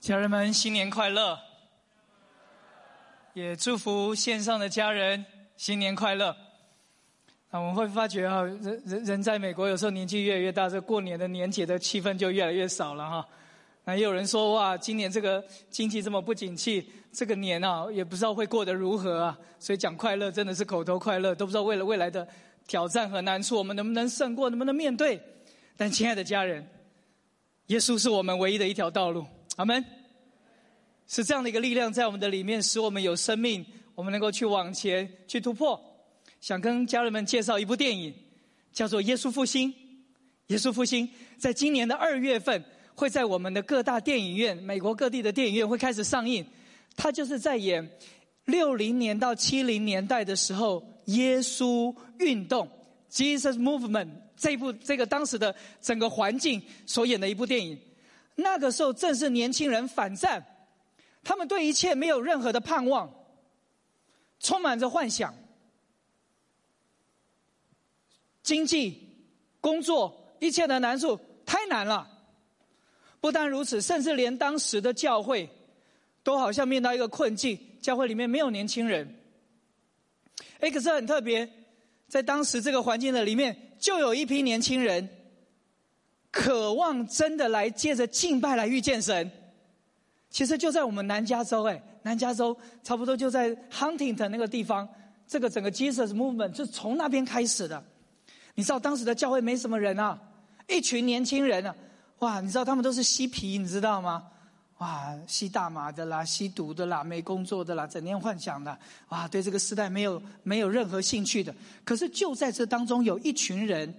[0.00, 1.38] 家人们，新年快乐！
[3.34, 5.22] 也祝福线上的家人
[5.58, 6.34] 新年快乐。
[7.50, 13.28] 啊，我们会发觉哈，人人人在美国，有时候年纪越来越大，这过年的年节的气氛就越来越少了哈。
[13.84, 19.38] 那也有人说哇，今年这个经济这么不景气，这个年啊，也不知道会过得如何啊。
[19.58, 22.26] 所以讲快乐真的是口头快乐，都不知道为了未来的
[22.66, 25.20] 挑战和难处，我们能不能胜过，能不能面对？
[25.76, 26.66] 但亲爱的家人，
[27.66, 29.26] 耶稣是我们唯一的一条道路。
[29.60, 29.84] 阿门。
[31.06, 35.78] 是这样的一个力量在我们的里面，使我们有生命，我们能够去往前去突破。
[36.40, 38.14] 想跟家人们介绍一部电影，
[38.72, 39.70] 叫做《耶稣复兴》。
[40.46, 41.06] 耶稣复兴
[41.36, 46.46] 在今年的二月份会在我们的各大电影院，美国各地的电影院会开始上映。
[46.96, 47.86] 他就是在演
[48.46, 52.66] 六零年到七零年代的时候，耶稣运动
[53.12, 57.78] （Jesus Movement） 这部这个当时的整个环境所演的一部电影。
[58.40, 60.44] 那个时候正是年轻人反战。
[61.22, 63.12] 他们对一切没有任何的盼望，
[64.38, 65.34] 充满着幻想。
[68.42, 69.26] 经济、
[69.60, 72.08] 工作一切的难处太难了。
[73.20, 75.48] 不但如此，甚至连当时的教会
[76.22, 79.14] 都好像面到一个困境，教会里面没有年轻人。
[80.60, 81.46] 哎，可是很特别，
[82.08, 85.06] 在当时这个环境的里面，就有一批年轻人
[86.30, 89.30] 渴望真的来借着敬拜来遇见神。
[90.30, 94.88] 其实就在我们南加州，哎，南加州差不多就在 Huntington 那个地方，
[95.26, 97.82] 这个整个 Jesus Movement 就从那边开始的。
[98.54, 100.16] 你知道当时的教会没什么人啊，
[100.68, 101.74] 一群年轻人啊，
[102.20, 104.24] 哇，你知道他们都是嬉皮，你知道吗？
[104.78, 108.78] 哇，吸大麻的啦，吸毒的啦，没工作的啦，整天幻想的，
[109.08, 111.52] 哇，对这个时代没有没有任何兴趣的。
[111.84, 113.92] 可是就在这当中，有一群人。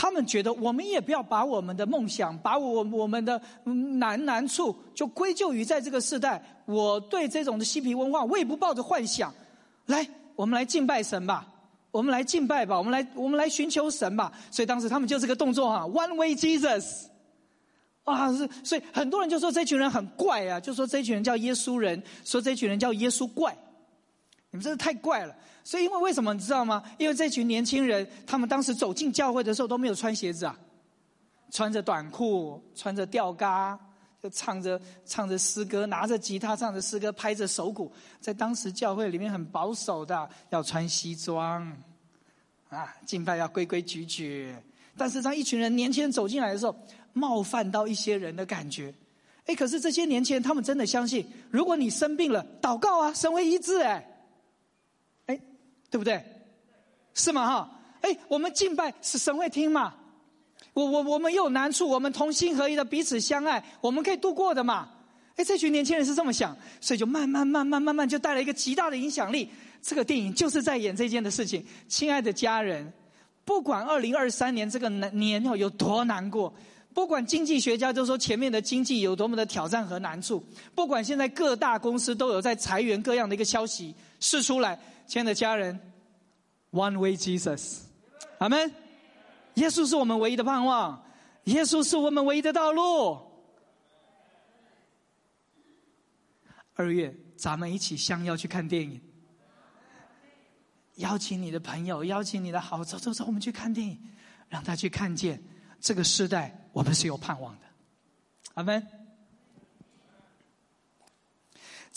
[0.00, 6.40] 他们觉得，我们也不要把我们的梦想，把我我们的难难处，就归咎于在这个时代。
[6.66, 9.34] 我对这种的嬉皮文化，我也不抱着幻想。
[9.86, 11.44] 来，我们来敬拜神吧，
[11.90, 14.32] 我们来敬拜吧，我们来我们来寻求神吧。
[14.52, 17.06] 所以当时他们就这个动作哈，One Way Jesus，
[18.04, 23.52] 啊是，所以很多人就说这群人很怪啊，就说这群人叫耶稣人，说这群人叫耶稣怪，
[24.52, 25.34] 你们真的太怪了。
[25.68, 26.82] 所以，因为为什么你知道吗？
[26.96, 30.58] 因为这群年轻人，他们当时走进教会的时候都没有穿鞋子啊，
[31.50, 33.78] 穿着短裤，穿着吊嘎，
[34.18, 37.92] 就唱着唱着诗歌，拿着吉他唱着诗歌，拍着手鼓。
[38.18, 41.70] 在当时教会里面很保守的，要穿西装，
[42.70, 44.56] 啊，敬拜要规规矩矩。
[44.96, 46.74] 但是当一群人年轻人走进来的时候，
[47.12, 48.94] 冒犯到一些人的感觉。
[49.44, 54.07] 哎，可是这些年轻人他们真的相信，如果你生病了，祷告啊，神会医治哎。
[55.90, 56.22] 对不对？
[57.14, 57.46] 是吗？
[57.46, 57.70] 哈！
[58.00, 59.92] 哎，我们敬拜是神会听嘛？
[60.72, 64.88] 我我我们有难处，我们同心合一的彼此相爱，我们可以度过的嘛？
[65.34, 69.50] 哎，这群年轻人是这么想，所以就慢慢慢慢慢慢就带来一个极大的影响力。
[69.82, 71.64] 这个电影就是在演这件的事情。
[71.88, 72.92] 亲爱的家人，
[73.44, 76.54] 不管二零二三年这个年哦有多难过，
[76.94, 80.44] 不管经济学家都说前面的经济有多么的挑战和难处，
[80.74, 84.78] 不管现在各大公司都有在裁员各样的一个消息释出来。
[85.08, 85.80] 亲爱的家人
[86.70, 87.78] ，One Way Jesus，
[88.36, 88.70] 阿门。
[89.54, 91.02] 耶稣是我们唯一的盼望，
[91.44, 93.18] 耶稣是我们唯一的道路。
[96.74, 99.00] 二月，咱们一起相邀去看电影，
[100.96, 103.98] 邀请你的朋友，邀请你的好走走走，我们去看电影，
[104.50, 105.42] 让他去看见
[105.80, 107.66] 这个时代，我们是有盼望的。
[108.52, 108.86] 阿门。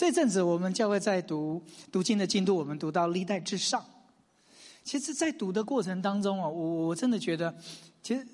[0.01, 3.85] 这阵子我们教会在读读经的进度，我们读到历代至上。
[4.83, 7.55] 其实，在读的过程当中啊，我我真的觉得，
[8.01, 8.27] 其实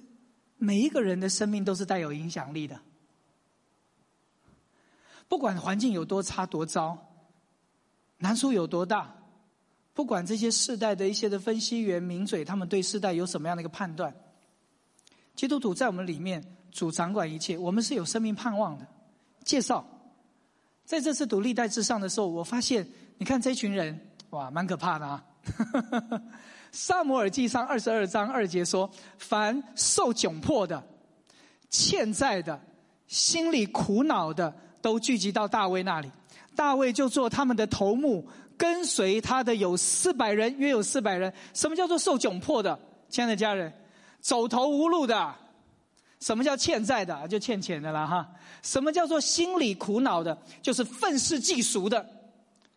[0.56, 2.80] 每一个人的生命都是带有影响力的。
[5.28, 6.98] 不管环境有多差多糟，
[8.20, 9.14] 难处有多大，
[9.94, 14.16] 不管这些世代的一些的分析员名嘴，他们对世代有什么样的一个判断，
[15.36, 16.42] 基督徒在我们里面
[16.72, 18.88] 主掌管一切，我们是有生命盼望的。
[19.44, 19.86] 介绍。
[20.88, 22.88] 在这次读历代至上的时候，我发现，
[23.18, 24.00] 你看这群人，
[24.30, 25.22] 哇，蛮可怕的啊！
[26.72, 28.90] 萨摩尔记上二十二章二节说
[29.20, 30.82] ：“凡受窘迫的、
[31.70, 32.58] 欠债的、
[33.06, 36.10] 心里苦恼的，都聚集到大卫那里。
[36.56, 38.26] 大卫就做他们的头目，
[38.58, 41.34] 跟随他的有四百人，约有四百人。
[41.54, 42.80] 什么叫做受窘迫的？
[43.10, 43.74] 亲爱的家人，
[44.22, 45.36] 走投无路的。”
[46.20, 47.28] 什么叫欠债的？
[47.28, 48.28] 就欠钱的啦哈。
[48.68, 50.38] 什么叫做心里苦恼的？
[50.62, 52.06] 就是愤世嫉俗的，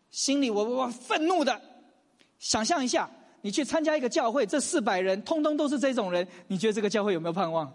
[0.09, 1.61] 心里我我愤怒的。
[2.39, 3.11] 想象一下，
[3.41, 7.69] 你去参加一个教会，这四百人通通都是这种人，你觉得这个教会有没有盼望？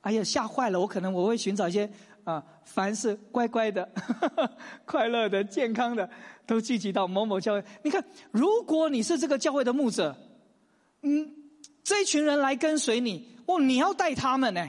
[0.00, 0.80] 哎呀，吓坏了！
[0.80, 1.88] 我可能我会寻找一些
[2.24, 3.88] 啊，凡是乖乖的、
[4.84, 6.10] 快乐的、健康的，
[6.46, 7.64] 都聚集到某某教会。
[7.84, 10.16] 你看，如果你是这个教会的牧者，
[11.02, 11.32] 嗯，
[11.84, 14.68] 这一群人来跟随你，哦，你要带他们呢。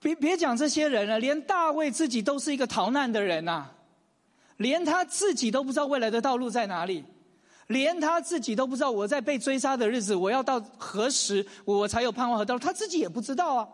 [0.00, 3.66] 别别讲这些人了，连大卫自己都是一个逃难的人呐，
[4.56, 7.04] 连他自己都不知道未来的道路在哪里。
[7.68, 12.58] 连他自己都不知道，我在被追杀的日子，我要到何时，我才有盼望和道路？
[12.58, 13.68] 他自己也不知道啊。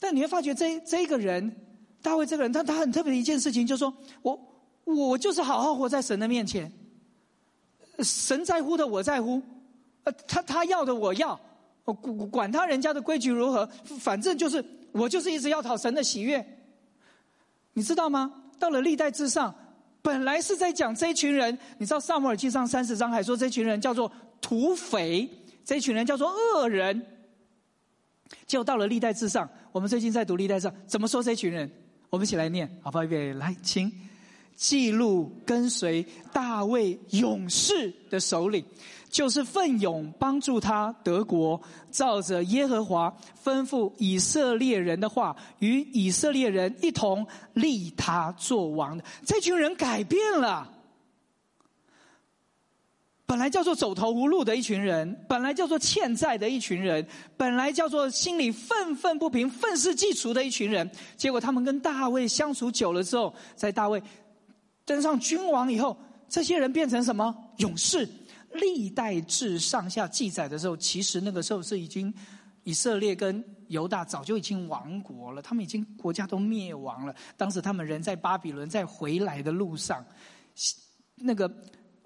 [0.00, 1.54] 但你会发觉，这这个人，
[2.02, 4.36] 大卫这个人，他他很特别的一件事情，就是说我
[4.82, 6.72] 我就是好好活在神的面前，
[8.00, 9.40] 神在乎的我在乎，
[10.02, 11.38] 呃，他他要的我要，
[11.84, 13.64] 管管他人家的规矩如何，
[14.00, 16.44] 反正就是我就是一直要讨神的喜悦。
[17.72, 18.32] 你知道吗？
[18.58, 19.54] 到了历代之上。
[20.02, 24.10] 本来是在讲这群人，你知道《萨母尔记上》三十章还说这群人叫做
[24.40, 25.28] 土匪，
[25.62, 27.06] 这群人叫做恶人。
[28.46, 31.70] 结果到了历代之上，我们最近在读历代上怎么说这群人？
[32.08, 33.04] 我们一起来念，好不好？
[33.04, 33.92] 预备，来，请
[34.56, 36.02] 记录跟随
[36.32, 38.64] 大卫勇士的首领。
[39.10, 41.60] 就是奋勇帮助他德国，
[41.90, 43.14] 照着耶和华
[43.44, 50.70] 吩咐以色列人的话，与以色列人一同立他做王的这群人改变了。
[53.26, 64.02] 本来叫做走投无路的一群人，本来叫做欠债的一群人，本来叫做心里愤愤不平、愤世嫉俗的一群人，结果他们跟大卫相处久了之后，在大卫
[64.84, 65.96] 登上君王以后，
[66.28, 68.08] 这些人变成什么勇士？
[68.52, 72.12] 历代志上下记载的时候，其实那个时候是已经
[72.64, 77.14] 以色列跟犹大早就已经亡国了，他们已经国家都灭亡了。
[77.36, 80.04] 当时他们人在巴比伦，在回来的路上，
[81.14, 81.50] 那个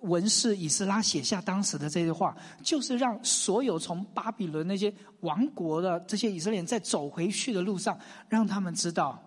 [0.01, 7.99] 文士以斯拉写下当时的这些话，就是让所有从巴比伦那些亡国的这些以色列人在走回去的路上，
[8.29, 9.19] 让他们知道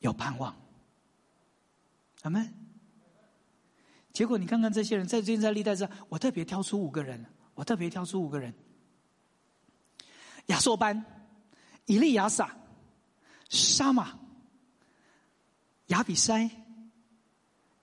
[0.00, 0.54] 有盼望。
[2.22, 2.67] 阿门。
[4.18, 7.24] 结果你看看这些人，在最近在历代上，我特别挑出五个人，
[7.54, 8.52] 我特别挑出五个人：
[10.46, 11.04] 亚硕班、
[11.86, 12.52] 以利亚撒、
[13.48, 14.18] 沙马、
[15.86, 16.50] 亚比塞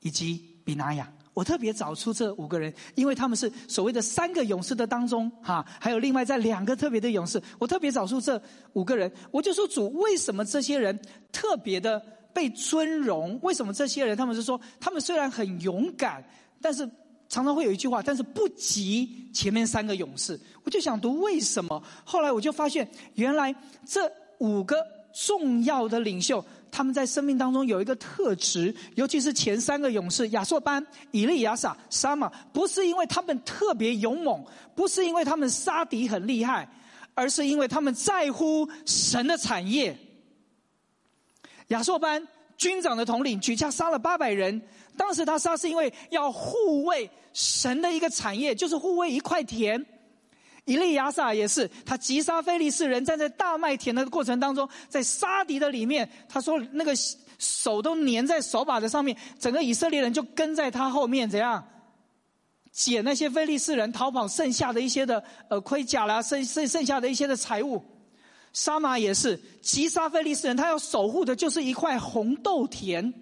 [0.01, 1.09] 以及比拿雅。
[1.33, 7.41] 我特别找出这五个人，因为他们是所谓的三个勇士的当中，哈，还有另外在两个特别的勇士。
[7.59, 8.43] 我特别找出这
[8.73, 10.99] 五个人，我就说主，为什么这些人
[11.31, 12.14] 特别的？
[12.35, 16.21] 被尊荣，为什么这些人他们是说，他们虽然很勇敢，
[16.61, 16.85] 但是
[17.29, 20.37] 常常会有一句话，但是不及前面三个勇士。
[20.65, 23.55] 我就想读为什么，后来我就发现，原来
[23.85, 24.75] 这五个
[25.13, 34.43] 重要的领袖，他们在生命当中有一个特质，尤其是前三个勇士亚瑟班、以利亚撒、沙马，不是因为他们特别勇猛，
[34.75, 36.67] 不是因为他们杀敌很厉害，
[37.13, 39.97] 而是因为他们在乎神的产业。
[41.67, 42.25] 亚硕班
[42.57, 44.61] 军长的统领举家杀了八百人。
[44.97, 49.85] 当时他杀是因为要护卫神的一个产业，就是护卫一块田。
[50.63, 56.93] 以利亚撒也是，他击杀非利士人，站在大麦田的过程当中，在杀敌的里面，他说那个
[57.37, 61.63] 手都粘在手把的上面，整个以色列人就跟在他后面，怎样
[62.71, 67.83] 捡那些非利士人逃跑剩下的一些的呃盔甲啦，剩剩剩下的一些的财物。
[68.55, 73.13] 沙马也是，击杀菲利斯人，他要守护的就是一块红豆田。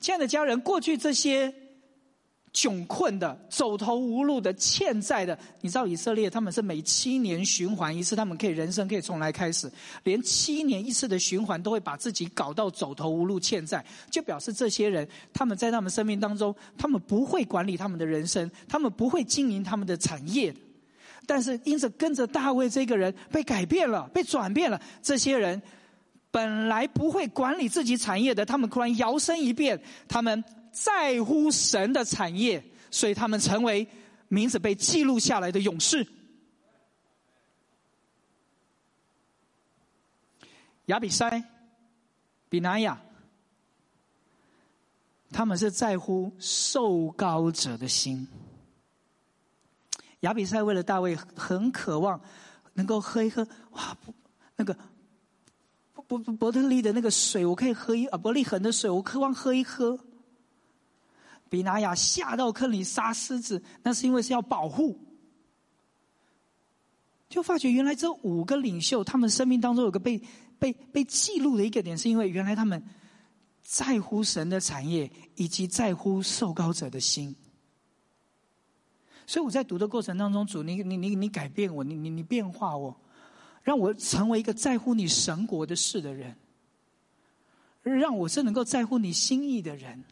[0.00, 1.54] 亲爱的家人，过去这些
[2.54, 9.70] 窘困的、走投无路的、欠债的，你知道以色列他们是每七年循环一次，他们可以人生可以重来开始，
[10.04, 20.56] 连七年一次的循环都会把自己搞到走投无路、欠债，就表示这些人他们在他们生命当中，他们不会管理他们的人生，他们不会经营他们的产业。
[21.32, 24.82] 但是，因着跟着大卫这个人被改变了，被转变了。
[25.00, 25.62] 这些人
[26.28, 32.60] 本来不会管理自己产业的，他们突然摇身一变，他们在乎神的产业，
[32.90, 33.86] 所以他们成为
[34.26, 36.04] 名字被记录下来的勇士。
[40.86, 41.44] 亚比塞、
[42.48, 43.00] 比拿雅，
[45.30, 48.26] 他们是在乎受高者的心。
[50.20, 52.20] 亚比赛为了大卫很渴望
[52.74, 53.96] 能够喝一喝，哇，
[54.56, 54.76] 那个
[56.06, 59.98] 伯伯伯特利的那个水，我可以喝一啊伯利恒的水，我渴望喝一喝。
[61.48, 64.96] 比拿雅下到坑里杀狮子，那是因为是要保护。
[67.28, 70.22] 就发觉原来这五个领袖，他们生命当中有个被
[70.60, 72.80] 被被记录的一个点，是因为原来他们
[73.62, 77.34] 在乎神的产业，以及在乎受高者的心。
[79.30, 83.00] 所以我在读的过程当中，主，你你你你改变我，你你你变化我，
[83.62, 86.34] 让我成为一个在乎你神国的事的人，
[87.84, 90.02] 让我是能够在乎你心意的人，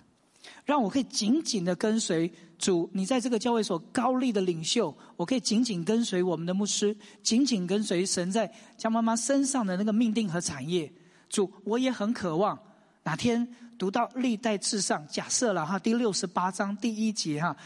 [0.64, 2.88] 让我可以紧紧的跟随主。
[2.92, 10.88] 你在这个教会所高立的领袖，我可以紧紧跟随我们的牧师，紧紧跟随神在江妈妈身上的那个命定和产业。
[11.28, 12.56] 主，我也很渴望
[13.02, 17.56] 哪天读到历代至上，假设了哈第六十八章第一节哈，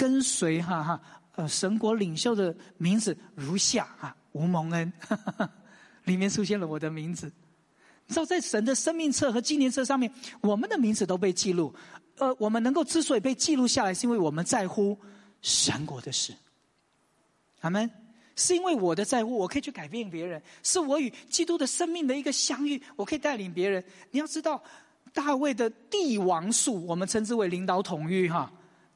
[0.00, 0.98] 跟随哈哈
[1.34, 4.16] 呃神国领袖的名字如下哈。
[4.32, 4.90] 吴蒙恩，
[6.04, 7.30] 里面出现了我的名字。
[8.06, 11.74] 你知道，在神的生命册和纪念册上面，我们的名字都被记录。
[12.16, 14.98] 呃，我们能够之所以被记录下来，是因为我们在乎
[15.42, 16.32] 神国的事。
[17.60, 17.90] 阿门。
[18.36, 20.42] 是因为我的在乎，我可以去改变别人。
[20.62, 23.84] 是我与基督的生命的一个相遇，我可以带领别人。
[24.12, 24.62] 你要知道，
[25.12, 28.50] 大卫的帝王术，我们称之为领导统御，哈。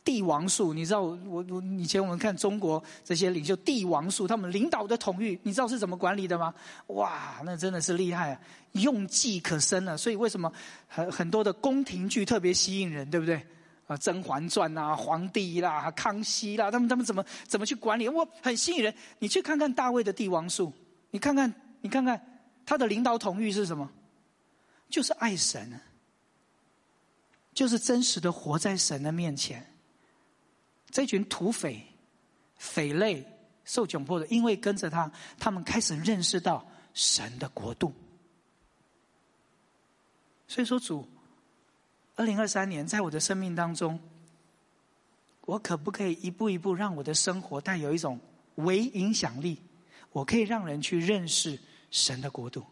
[0.05, 1.19] 帝王术，你知道我
[1.49, 6.55] 我以前我们看中国这些领袖帝王术，他们领导的统御，你知道是怎么管理的吗？
[6.89, 8.41] 哇，那真的是厉害，啊，
[8.73, 9.97] 用计可深啊！
[9.97, 10.53] 所以为什么
[10.87, 13.37] 很很多的宫廷剧特别吸引人，对不对？
[13.87, 18.09] 啊，《甄嬛传》啊，皇帝啦，康熙啦，他们他们怎么怎么去管理？
[18.09, 18.95] 我，很吸引人。
[19.19, 20.73] 你去看看大卫的帝王术，
[21.11, 22.23] 你看看你看看
[22.67, 23.91] 他的领导统御是什么？
[24.91, 25.81] 就是爱神，
[27.53, 29.67] 就是真实的活在神的面前。
[30.95, 31.85] 这群土匪、
[32.57, 33.27] 匪类
[33.65, 35.11] 受窘迫的，因为跟着他，
[35.41, 37.93] 他们开始认识到神的国度。
[40.47, 41.05] 所以说，主，
[42.15, 43.99] 二零二三年在我的生命当中，
[45.41, 48.21] 我可不可以一步一步让我的生活带有一种
[48.55, 49.59] 微影响力？
[50.13, 51.59] 我可以让人去认识
[51.91, 52.65] 神的国度。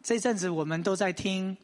[0.00, 1.56] 这阵子我们都在听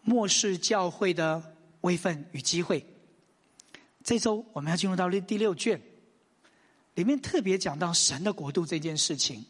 [0.00, 1.52] 末世教会的。
[1.86, 2.84] 位分与机会。
[4.02, 5.80] 这周我们要进入到第第六卷，
[6.94, 9.44] 里面特别讲到神的国度这件事情。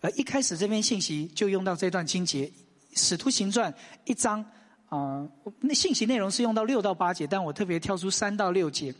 [0.00, 2.46] 而一开始这篇信息就用到这段经节，
[2.94, 3.72] 《使徒行传》
[4.04, 4.44] 一章
[4.88, 5.28] 啊，
[5.60, 8.94] 那信息内容是用到六到八节，但我特别挑出三到六节。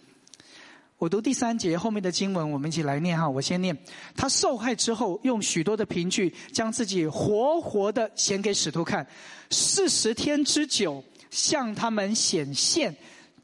[0.99, 3.29] 我读第三节后面的经文，我们一起来念哈。
[3.29, 3.77] 我先念：
[4.17, 9.07] 他受害之后，用许多的凭据，将自己活活的显给使徒看，
[9.51, 11.05] 四十天之久。
[11.31, 12.95] 向他们显现，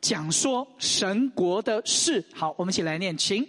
[0.01, 2.25] 讲说神国的事。
[2.35, 3.47] 好，我们一起来念，请。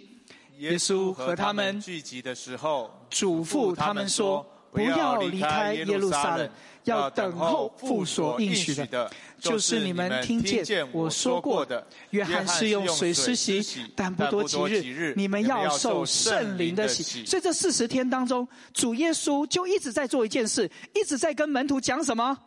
[0.58, 6.48] 耶稣和他们聚集的时候，嘱咐他们说：“不要离开耶路撒冷，
[6.84, 9.10] 要等候父所应许的，
[9.40, 11.84] 就是你们听见我说过的。
[12.10, 13.60] 约翰是用水施洗，
[13.96, 14.56] 但不多几
[14.88, 17.26] 日，你们要受圣灵的洗。
[17.26, 22.38] 所以这四十天当中，主耶稣就一直在做一件事，一直在跟门徒讲什么？”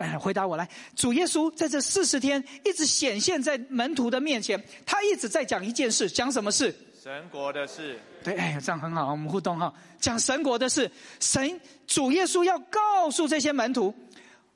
[0.00, 0.66] 哎，回答我来！
[0.96, 6.74] 主耶稣在这四十天一直显现在门徒的面前，他一直在讲一件事，讲什么事？
[7.02, 7.98] 神国的事。
[8.24, 10.90] 对，哎，这样很好，我们互动哈，讲神国的事。
[11.20, 13.94] 神主耶稣要告诉这些门徒，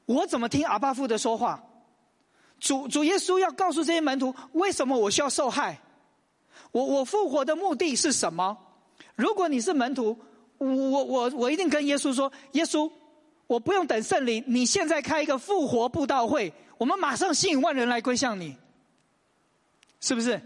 [0.06, 1.62] 我怎么听阿巴父的说话？
[2.58, 5.78] 主主耶稣要告诉这些门徒，为什么我需要受害？
[6.72, 8.56] 我我复活的目的是什么？
[9.14, 10.18] 如果你是门徒，
[10.56, 12.90] 我我我一定跟耶稣说，耶稣。
[13.46, 18.56] 我不用等圣灵，你现在开一个复活布道会，我们马上吸引万人来归向你，
[20.00, 20.40] 是不是？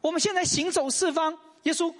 [0.00, 1.92] 我们现在行走四方，耶稣，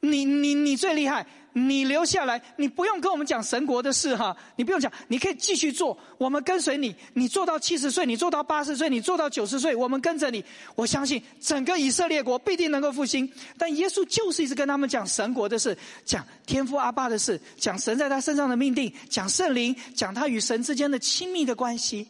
[0.00, 1.26] 你你你最厉害。
[1.52, 10.44] 你留下来，你不用跟我们讲神国的事哈，你不用讲，你可以继续做，我们跟随你，你做到七十岁，你做到八十岁，你做到九十岁，我们跟着你，
[10.74, 13.30] 我相信整个以色列国必定能够复兴。
[13.58, 22.08] 但耶稣就是一直跟他们讲神国的事，讲天父阿爸的事，讲神在他身上的命定，讲圣灵，讲他与神之间的亲密的关系。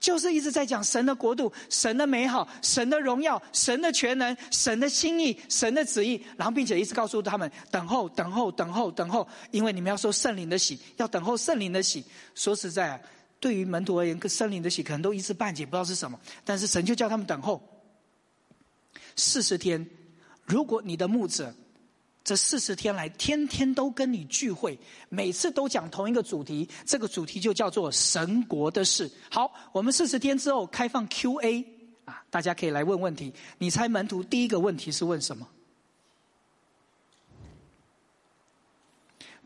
[0.00, 12.04] 就是一直在讲神的国度、神的美好、神的荣耀、神的全能、神的心意、神的旨意，然后并且一直告诉他们等候、等候、等候、等候，因为你们要受圣灵的喜，要等候圣灵的喜。
[12.34, 13.00] 说实在啊，
[13.40, 16.18] 对于门徒而言，圣灵的喜可能都一知半解，不知道是什么。
[16.44, 17.62] 但是神就叫他们等候
[19.16, 19.84] 四十天。
[20.44, 21.54] 如果你的牧者。
[22.28, 29.10] 这四十天来，天天都跟你聚会，每次都讲同一个主题，这个主题就叫做神国的事。
[29.30, 31.64] 好，我们四十天之后开放 Q&A
[32.04, 33.32] 啊，大家可以来问问题。
[33.56, 35.48] 你猜门徒第一个问题是问什么？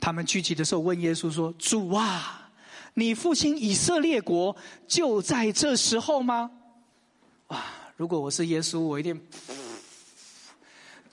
[0.01, 2.51] 他们聚集的时候问耶稣说：“主啊，
[2.95, 4.57] 你复兴以色列国
[4.89, 6.51] 就在这时候吗？”
[7.47, 7.63] 哇！
[7.97, 9.23] 如果我是耶稣，我一定。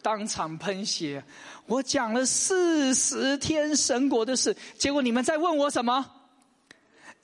[0.01, 1.24] 当场喷血！
[1.65, 6.06] 我讲了四十天神国的事，结果你们在问我什么？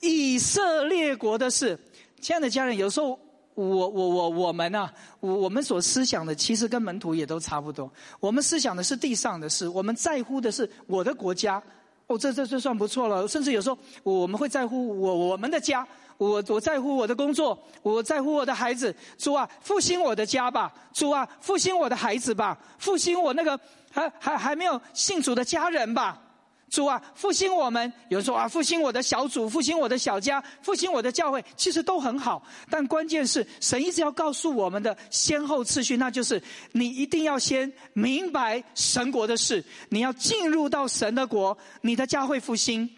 [0.00, 1.78] 以色列国的事。
[2.20, 3.18] 亲爱的家人，有时候
[3.54, 7.90] 我我我我们啊，我我们所思想的其实跟门徒也都差不多。
[8.20, 11.62] 我们思想的是地上的事，我们在乎的是我的国家。
[12.08, 13.26] 哦，这这这算不错了。
[13.26, 15.86] 甚至有时候我们会在乎我我们的家，
[16.18, 18.94] 我我在乎我的工作，我在乎我的孩子。
[19.18, 20.72] 主啊，复兴我的家吧！
[20.92, 22.58] 主啊，复兴我的孩子吧！
[22.78, 23.58] 复兴我那个
[23.90, 26.22] 还还还没有信主的家人吧！
[26.68, 27.92] 主啊，复兴我们！
[28.08, 32.42] 有人说啊，复兴我的小组，复兴我的小家，复兴我的教会，其实都很好。
[32.68, 36.42] 但关键是，神一直要告诉我们的先后次序，那就是
[36.72, 42.90] 你一定要先明白神国的事，你要进入到神的国，你的家会复兴，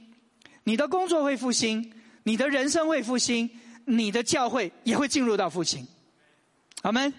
[0.65, 1.93] 你的工作会复兴，
[2.29, 3.49] 你的人生会复兴，
[3.87, 5.87] 你的教会也会进入到复兴。
[6.83, 7.11] 好们，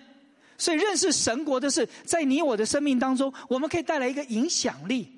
[0.56, 5.12] 所以认识神国的事，在你我的生命当中，我们可以带来一个影响力。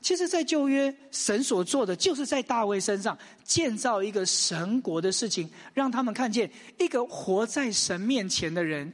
[0.00, 8.90] 其实，在旧约，神所做的就是在大卫身上建造一个神国的事情，让他们看见一个活在神面前的人，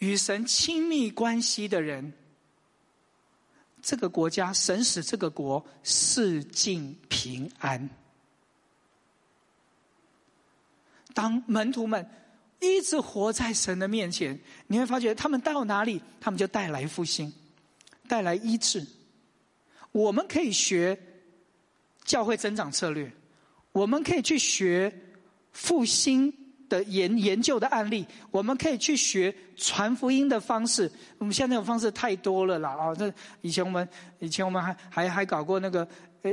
[0.00, 2.12] 与神亲密关系的人。
[3.80, 7.88] 这个国家，神使这个国世尽平安。
[11.14, 12.08] 当门徒们
[12.60, 17.32] 一直活在神的面前，你会发觉他们到哪里，他们就带来复兴，
[18.08, 18.86] 带来医治。
[19.92, 20.98] 我们可以学
[22.04, 23.10] 教会增长策略，
[23.72, 24.92] 我们可以去学
[25.52, 26.32] 复兴
[26.68, 30.90] 的研研究的案例，我们可以去学传福音的方式。
[31.18, 32.94] 我们现在那种方式太多了啦啊！
[32.94, 33.88] 这以前我们
[34.20, 35.86] 以前我们还还还搞过那个
[36.22, 36.32] 呃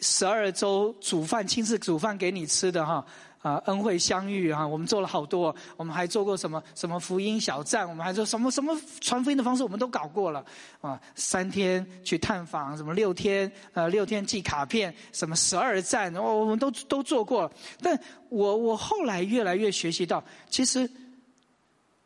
[0.00, 3.04] 十二周煮饭亲自煮饭给你吃的哈。
[3.44, 4.66] 啊，恩惠相遇啊！
[4.66, 10.42] 我们做了好多，我们还做过什么什么福音小站，我们还做什么什么传福音的方式，我们都搞过了
[10.80, 10.98] 啊。
[11.14, 17.52] 三天去探访，什么六天呃六天寄卡片，什么十二站，我我们都都做过了。
[17.82, 20.90] 但我我后来越来越学习到，其实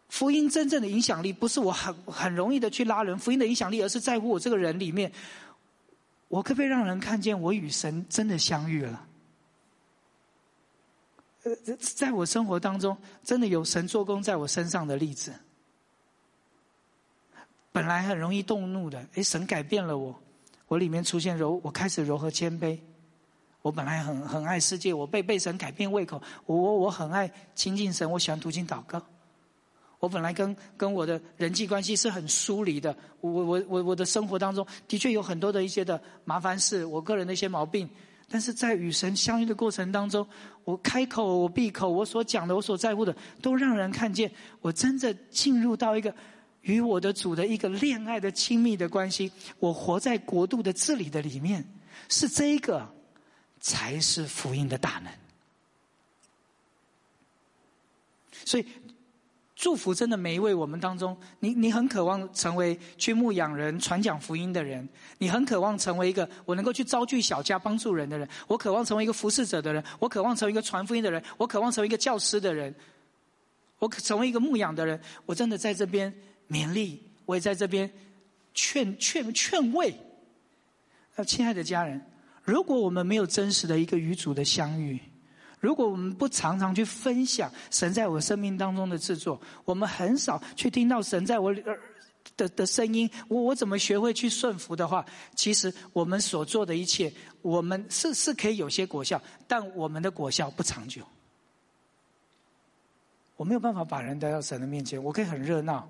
[0.09, 5.13] 福音真正的影响力不是我很很容易的去拉人，福音的影响力，而是在乎我这个人里面，
[6.27, 9.05] 我可不可以让人看见我与神真的相遇了？
[11.45, 15.33] 呃在我生活当中，真的有神做工在我身上的例子。
[17.71, 20.21] 本来很容易动怒的，哎，神改变了我，
[20.67, 22.79] 我里面出现柔，我开始柔和谦卑。
[23.63, 29.01] 我本来很很爱世界，我被被神改变胃口，我我我很爱亲近神，我喜欢读经祷告。
[30.01, 37.89] 我本来跟跟我的人际关系是很疏离的，我我我我的生活当中的确有很多的一些的麻烦事，我个人的一些毛病。
[38.29, 40.27] 但是在与神相遇的过程当中，
[40.65, 46.15] 我开口，我闭口，我所讲的，我所在乎的，都让人看见我真正进入到一个
[46.61, 49.33] 与我的主的一个恋爱的亲密的关系。
[49.59, 51.67] 我活在国度的治理的里面，
[52.09, 52.87] 是这个
[53.61, 55.13] 才是福音的大能。
[58.45, 58.67] 所以。
[59.59, 68.27] 祝福真的每一位我们当中，你你很渴望成为去牧养人、传讲福音的人，你很渴望成为一个我能够去招聚小家、帮助人的人。
[68.47, 72.73] 我渴望成为一个服侍者的人，我渴望成为一个传福音的人，我渴望成为一个教师的人，
[73.81, 75.01] 我可成为一个牧养的人。
[75.27, 76.15] 我真的在这边
[76.49, 77.91] 勉励，我也在这边
[78.55, 79.93] 劝劝劝慰。
[81.17, 82.01] 呃，亲爱的家人，
[82.45, 85.01] 如果我们没有真实的一个与主的相遇，
[85.61, 91.81] 如果我们不常常去分享神在我生命当中的制作，我们很少去听到神在我耳
[92.37, 101.03] 的的声音，我我怎么学会去顺服的话，其实我们所做的一切，我们是是可以有些果效，但我们的果效不长久。
[103.37, 105.89] 我没有办法把人带到神的面前，我可以很热闹，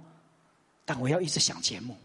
[0.85, 1.97] 但我要一直想节目。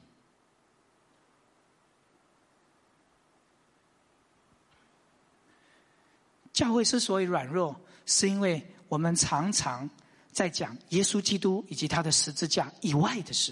[6.54, 9.90] 教会之所以软弱，是因为我们常常
[10.32, 13.52] 在讲耶稣基督以及他的十字架以外的事。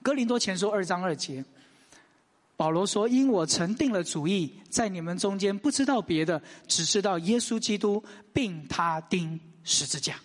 [0.00, 1.44] 哥林多前书二章二节，
[2.56, 10.20] 保罗说：“因我曾定了主意，在你们中间不知道别的，只知道耶稣基督，并他钉十字架。”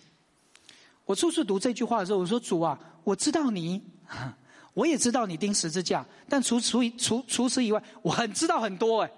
[1.04, 3.82] 我初次读这句话的时候，我说：“主啊，我知道你，
[4.74, 9.10] 我也知道你钉十字架，但除除除除此以外，我很知道很多。”哎。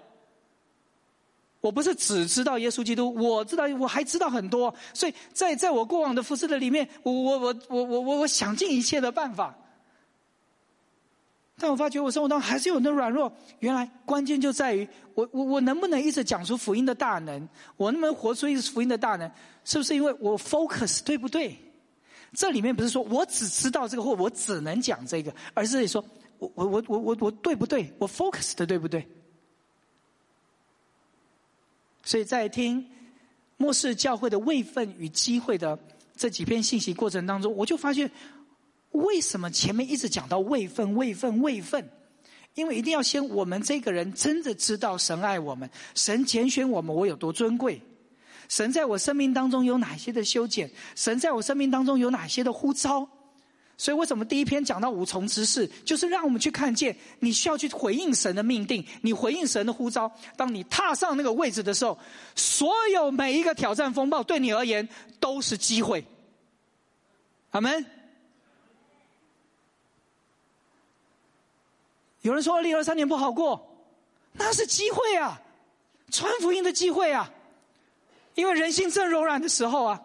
[1.59, 9.57] 我不是只知道耶稣基督，我知道我还知道很多，所以在在我过往的服饰的里面，我我我我我我我想尽一切的办法，
[11.57, 13.31] 但我发觉我生活当中还是有那软弱。
[13.59, 19.29] 原来关键就在于我我我能不能一直讲出福音的大能，我能不能活出一个福音的大能，
[19.65, 21.57] 是不是因为我 focus 对不对？
[22.33, 26.05] 这里面不是说我只知道这个或我只能讲这个，而是说
[26.37, 27.91] 我我我我我我对不对？
[27.97, 29.03] 我 focus 的对不对？
[32.07, 32.85] 所以在听
[33.57, 35.77] 末世教会的位分与机会的
[36.15, 38.09] 这几篇信息过程当中，我就发现，
[38.91, 41.85] 为什么前面一直讲到位分、位分、位分？
[42.53, 47.81] 因为一定要先我们这个人真的知道神爱我们，神拣选我们，我有多尊贵。
[48.47, 50.71] 神在我生命当中有哪些的修剪？
[50.95, 53.05] 神在我生命当中有哪些的呼召？
[53.77, 60.11] 所以为什么第一篇讲到五重之事，就是让我们去看见，你需要去回应神的命定，你回应神的呼召。
[60.35, 61.97] 当你踏上那个位置的时候，
[62.35, 66.03] 所有每一个挑战风暴对你而言都是机会。
[67.51, 67.85] 阿门。
[72.23, 73.85] 有人说二零二三年不好过，
[74.33, 75.39] 那是机会啊，
[76.11, 77.31] 传福音的机会啊。
[78.33, 80.01] 因为人性正柔软的时候啊，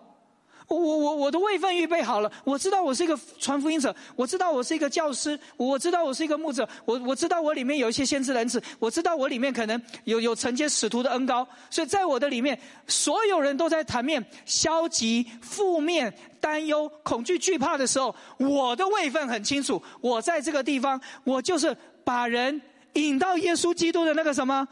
[0.78, 22.60] 我我我的位份预备好了，我知道我是一个传福音者，我知道我是一个教师，我知道我是一个牧者，我我知道我里面有一些先知人子，我知道我里面可能有有承接使徒的恩高，所以在我的里面，所有人都在谈面消极、负面、担忧、恐惧、惧怕的时候，我的位份很清楚，我在这个地方，我就是把人
[22.94, 24.66] 引到耶稣基督的那个什么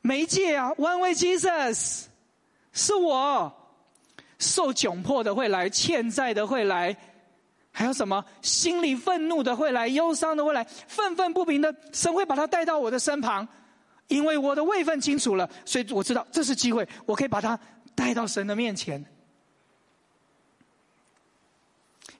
[0.00, 2.04] 媒介啊，One Way Jesus。
[2.76, 3.52] 是我
[4.48, 6.96] 受窘迫的会来，欠债的会来，
[7.72, 13.46] 还有什么心里愤怒的会来，忧伤的会来，愤愤不平的神会把他带到我的身旁，
[14.08, 17.58] 因为我的位分清楚了，所以我知道这是机会，我可以把他
[17.94, 19.04] 带到神的面前。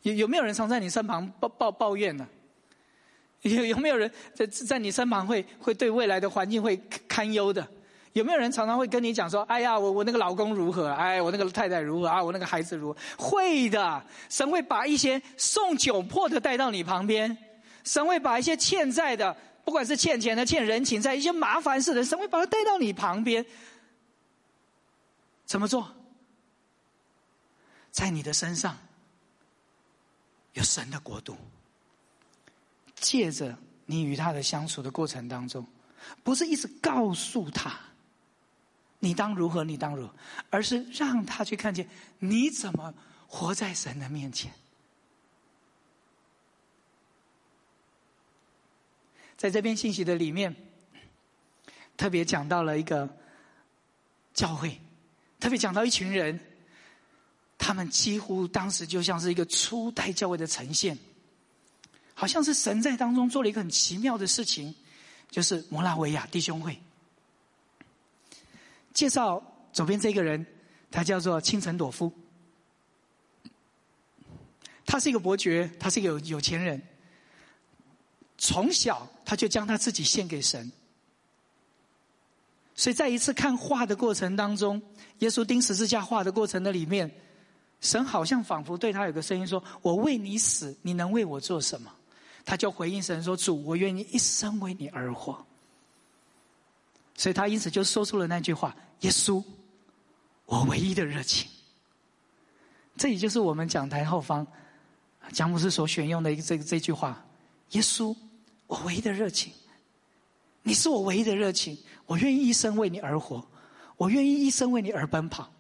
[0.03, 2.27] 有有没有人常在你身旁抱抱抱怨呢？
[3.43, 7.67] 有有没有人在在你身旁会会对未来的环境会堪忧的？
[8.15, 10.89] 有没有人常常会跟你讲说：“哎呀，我我那个老公如何？
[10.93, 12.23] 哎，我那个太太如何啊？
[12.23, 17.37] 我那个孩子如何？”会的，神会把一些送窘迫的带到你旁边，
[17.83, 23.45] 神会把一些欠债的，不管是欠钱的、欠人情债、一些麻烦事的，神会把他带到你旁边。
[25.45, 25.93] 怎么做？
[27.91, 28.79] 在你的身上
[30.53, 31.37] 有神的国度，
[32.95, 35.67] 借着你与他的相处的过程当中，
[36.23, 37.77] 不是一直告诉他。
[39.05, 39.63] 你当如何？
[39.63, 40.15] 你当如何？
[40.49, 41.87] 而是让他去看见
[42.19, 42.95] 你怎么
[43.29, 44.51] 活在神的面前。
[49.37, 50.57] 在这篇信息的里面，
[51.99, 53.15] 特别讲到了一个
[54.33, 54.81] 教会，
[55.39, 56.41] 特别讲到一群人，
[57.59, 60.97] 他们几乎当时就像是一个初代教会的呈现，
[62.15, 64.75] 好像是神在当中做了一个很奇妙的事情，
[65.31, 66.81] 就是摩拉维亚弟兄会。
[68.95, 70.47] 介绍左边这个人，
[70.91, 72.11] 他叫做清晨朵夫。
[74.87, 76.81] 他是一个伯爵，他是一个有有钱人。
[78.39, 80.71] 从小他就将他自己献给神。
[82.77, 84.81] 所以在一次看画的过程当中，
[85.21, 87.11] 耶稣钉十字架画的过程的里面，
[87.81, 91.93] 神好像仿佛对他有个声音说：“我为你死，你能为我做什么？”
[92.45, 95.45] 他就回应神说：“主，我愿意一生为你而活。”
[97.17, 99.43] 所以他因此就说出了那句话：“耶稣，
[100.47, 101.49] 我唯一的热情。”
[102.97, 104.47] 这也就是我们讲台后方
[105.33, 107.25] 蒋牧师所选用的一个这个这句话
[107.71, 108.17] ：“耶稣，
[108.67, 109.53] 我唯一的热情，
[110.63, 113.49] 你是我唯一的热情，我愿意一生为你而活，
[113.97, 115.53] 我愿意一生为你而奔跑。”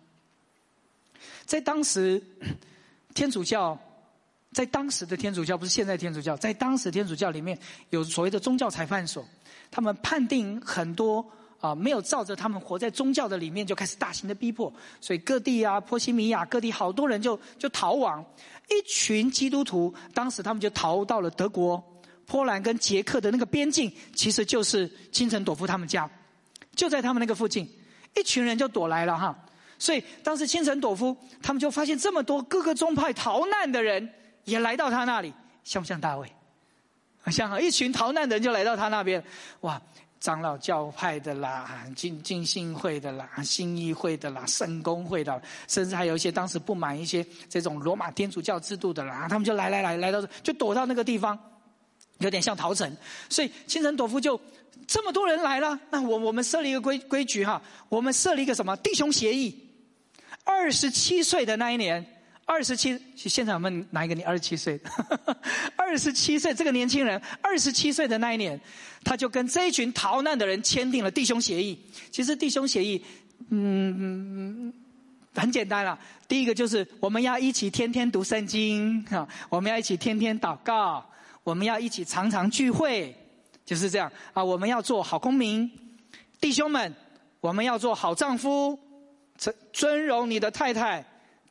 [1.46, 2.20] 在当时，
[3.14, 3.78] 天主教，
[4.52, 7.56] 在当时的天主教不是现在天主教，在当时天主教里面
[7.90, 9.24] 有所谓的宗教裁判所，
[9.70, 11.24] 他们判定很多。
[11.64, 18.22] 啊，没有照着他们活在宗教的里面，就开始大型的逼迫，所以各地啊，波西米亚各地好多人就就逃亡。
[18.68, 21.82] 一群基督徒，当时他们就逃到了德国、
[22.26, 26.10] 波兰跟捷克的那个边境，其实就是清晨朵夫他们家，
[26.76, 27.66] 就在他们那个附近，
[28.14, 29.34] 一群人就躲来了哈。
[29.78, 34.06] 所以当时清晨朵夫他们就发现这么多各个宗派逃难的人
[34.44, 35.32] 也来到他那里，
[35.64, 36.30] 像不像大卫？
[37.32, 39.24] 像啊一群逃难的人就来到他那边，
[39.60, 39.80] 哇！
[40.24, 51.38] 长老教派的啦，进进信会的啦，新义会的啦，圣公会的，甚至还有一些当时不满一些这种罗马天主教制度的啦，他们就来来来来到，就躲到那个地方，
[52.20, 52.90] 有点像逃城。
[53.28, 54.40] 所以清晨朵夫就
[54.86, 57.60] 这么多人来了，那我我们设立一个规规矩哈，
[57.90, 59.54] 我们设立一个什么弟兄协议？
[60.42, 62.13] 二十七岁的那一年。
[62.46, 64.14] 二十七，现场我们哪一个？
[64.14, 64.78] 你二十七岁？
[65.76, 68.60] 二十七岁，这个年轻人，二十七岁的那一年，
[69.02, 71.78] 他就跟这一群逃难的人签订了弟兄协议。
[72.10, 73.02] 其实弟兄协议，
[73.48, 74.72] 嗯，
[75.34, 75.98] 很简单了。
[76.28, 81.04] 第一个就是我们要一起天天读圣经，哈，我们要一起天天祷告，
[81.44, 83.16] 我们要一起常常聚会，
[83.64, 84.44] 就是这样啊。
[84.44, 85.70] 我们要做好公民，
[86.40, 86.94] 弟兄们，
[87.40, 88.78] 我们要做好丈夫，
[89.38, 91.02] 尊尊荣你的太太。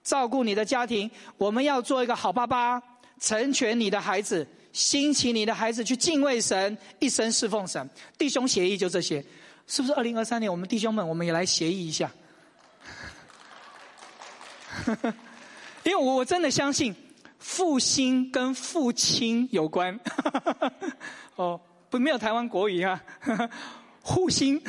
[0.03, 2.81] 照顾你的家庭，我们要做一个好爸爸，
[3.19, 7.89] 成全你的孩子，兴起你的孩子去敬畏神，一生侍奉神。
[8.17, 9.23] 弟兄协议就这些，
[9.65, 9.93] 是不是？
[9.93, 12.11] 二零二三年，我们弟兄们，我们也来协议一下。
[15.83, 16.93] 因为我我真的相信，
[17.39, 19.97] 复兴跟父亲有关。
[21.35, 23.01] 哦，不，没有台湾国语啊。
[24.03, 24.61] 复兴，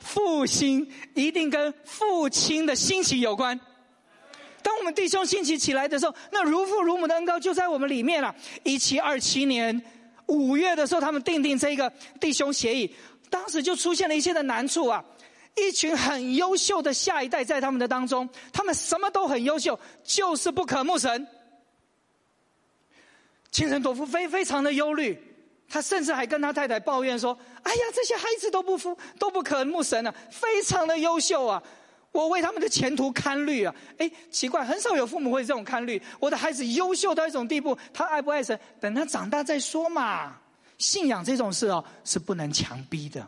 [0.00, 3.60] 复兴一定跟父亲的兴起有关。
[4.66, 8.34] 当我们弟兄兴起起来的时候，那如父如母的恩高就在我们里面了。
[8.64, 9.80] 一七二七年
[10.26, 11.88] 五月的时候，他们订定这个
[12.20, 12.92] 弟兄协议，
[13.30, 15.04] 当时就出现了一些的难处啊。
[15.54, 21.24] 一群很优秀的下一代在他们的当中，他们什么都很优秀，就是不可慕神。
[23.52, 25.16] 清晨朵夫非非常的忧虑。
[25.68, 31.62] 他甚至还跟他太太抱怨说：“哎呀，这些孩子都不服，都不可慕神啊，非常的优秀啊！
[32.16, 33.74] 我为他们的前途堪虑啊！
[33.98, 36.00] 哎，奇怪，很少有父母会这种堪虑。
[36.18, 40.34] 我的孩子优秀到一种地步，他爱不爱神，等他长大再说嘛。
[40.78, 43.26] 信仰这种事哦，是不能强逼的。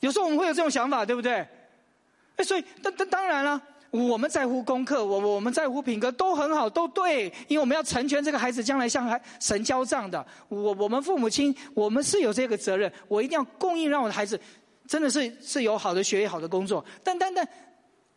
[0.00, 1.46] 有时候我们会有这种想法，对不对？
[2.36, 3.60] 哎，所以当当当然了。”
[3.94, 10.26] 我们在乎功课，我我们在乎品格，都很好，都对，因为我们要成全这个孩子将来向神交账的。
[10.48, 14.40] 我我们父母亲，我们是有这个责任，我一定要供应让我的孩子，
[14.88, 16.84] 真的是是有好的学业、好的工作。
[17.04, 17.48] 但但但，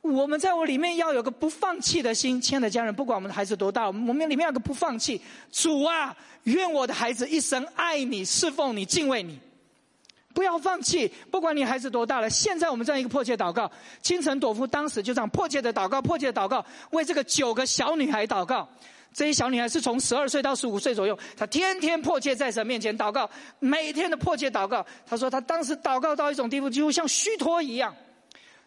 [0.01, 5.21] 我们在我里面要有个不放弃的心，亲爱的家人，不管我们的孩子多大，我们里面有个不放弃。
[5.51, 9.37] 主啊，愿我的孩子一生爱你、侍奉你、敬畏你。
[10.33, 12.29] 不要放弃，不管你孩子多大了。
[12.29, 13.69] 现在我们这样一个迫切祷告，
[14.03, 18.69] 清晨朵夫当时就这样迫切的祷告，迫切的祷告，为这个九个小女孩祷告。
[19.13, 24.85] 这些小女孩是从十二岁到十五岁左右，她天天迫切在神面前祷告，每天的迫切祷告。
[25.07, 27.95] 她说她当时祷告到一种地步，几乎像虚脱一样。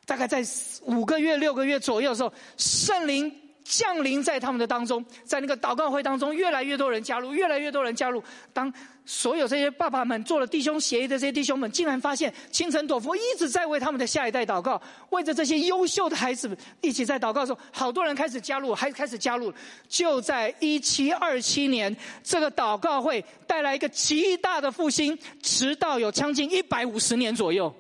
[0.06, 0.44] 大概在
[0.82, 3.32] 五个月、六个月左右的时候，圣灵。
[3.62, 8.20] 降临在他们的当中，在那个祷告会当中，越来越多人加入，越来越多人加入。
[8.52, 8.72] 当
[9.04, 19.52] 所有这些爸爸们做了弟兄协议的这些弟兄们，竟然发现清晨朵夫一直在为他们的下一代祷告，为着这些优秀的孩子一起在祷告的时候，好多人开始加入，还开始加入。
[19.88, 27.72] 就在一七二七年，这个祷告会带来一个极大的复兴，直到有将近一百五十年左右。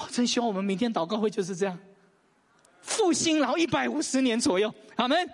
[0.00, 1.76] 我真希望我们明天祷告会就是这样，
[2.80, 5.28] 复兴，然后一百五十年左右，阿门。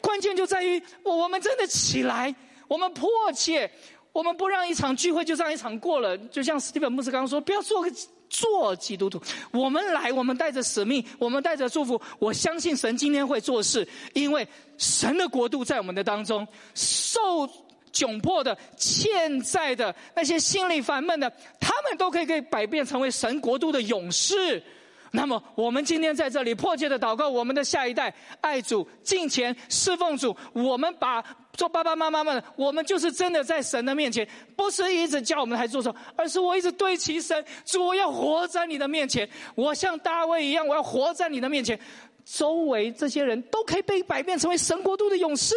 [0.00, 2.34] 关键就在于我我们真的起来，
[2.68, 3.70] 我们迫切，
[4.12, 6.16] 我们不让一场聚会就这样一场过了。
[6.28, 7.92] 就像史蒂芬牧师刚刚说，不要做个
[8.30, 9.20] 做基督徒，
[9.50, 12.00] 我们来，我们带着使命，我们带着祝福。
[12.18, 17.46] 我相信神今天会做事，因为神的国度在我们的当中，受。
[17.92, 24.62] 窘迫的、欠债的、那些心里烦闷的，他们都可以给改变成为神国度的勇士。
[25.12, 30.36] 那么，我们今天在这里迫切的祷告，我们的下一代爱主、敬虔、侍奉主。
[30.52, 31.20] 我们把
[31.54, 34.24] 做爸爸妈妈们，我们就是真的在神的面前，
[34.54, 41.76] 不是一直叫我们来做错，而是我一直对齐神，主我要活在你的面前，我像大卫一样，我要活在你的面前。
[42.24, 45.56] 周围这些人都可以被改变成为神国度的勇士。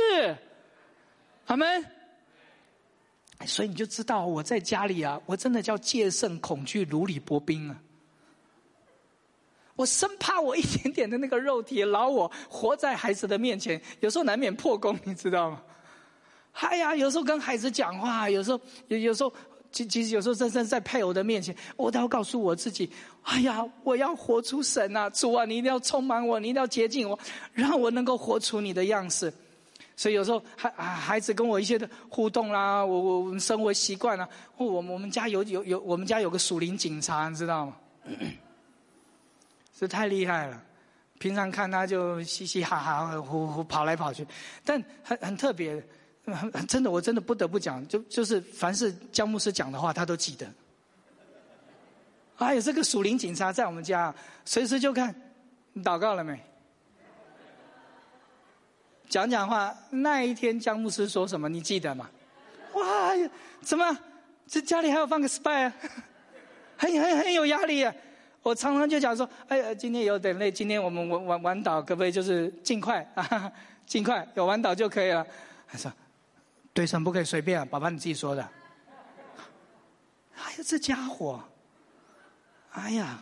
[1.45, 1.85] 阿门。
[3.45, 7.75] 所以你就知道我在家里啊，我真的叫戒慎恐惧如履薄冰啊！
[9.75, 15.61] 我生怕我一点点的那个肉体老我活在孩子的面前，有时候难免破功，你知道吗？
[16.53, 19.33] 哎呀，有时候跟孩子讲话，有时候有有时候，
[19.71, 22.87] 其其实有时候真正在配偶的面前，我都要告诉我自己：
[23.23, 25.09] 哎呀，我要活出神啊！
[25.09, 27.17] 主啊，你一定要充满我，你一定要接近我，
[27.51, 29.33] 让我能够活出你的样式。
[29.95, 37.75] 所以有时候孩孩子跟我一些的互动啦，我我我们生活习惯啦，或我们我们家有有有我们家有个属灵警察，你知道吗？
[39.77, 40.61] 这太厉害了，
[41.19, 44.25] 平常看他就嘻嘻哈哈、呼呼跑来跑去，
[44.63, 45.83] 但很很特别，
[46.25, 50.47] 很真的，我真的不得不讲，就就是凡是姜牧师讲的话，他都记得。
[52.35, 55.13] 还有这个属灵警察在我们家，随时就看，
[55.73, 56.39] 你祷告了没？
[59.13, 61.47] 讲讲话，那一天江牧师说什么？
[61.47, 62.09] 你记得吗？
[62.73, 63.11] 哇，
[63.61, 63.95] 怎么
[64.47, 65.73] 这家里还要放个 spy 啊？
[66.75, 67.93] 很很很有压力啊！
[68.41, 73.51] 我常常就讲说，哎呀，今天有点累，今天我们玩玩玩岛，可不可以就是尽快啊？
[73.85, 75.23] 尽快有玩岛就可以了。
[75.67, 75.93] 他说，
[76.73, 78.41] 对神不可以随便，啊宝宝你自己说的。
[80.35, 81.39] 哎呀，这家伙，
[82.71, 83.19] 哎呀。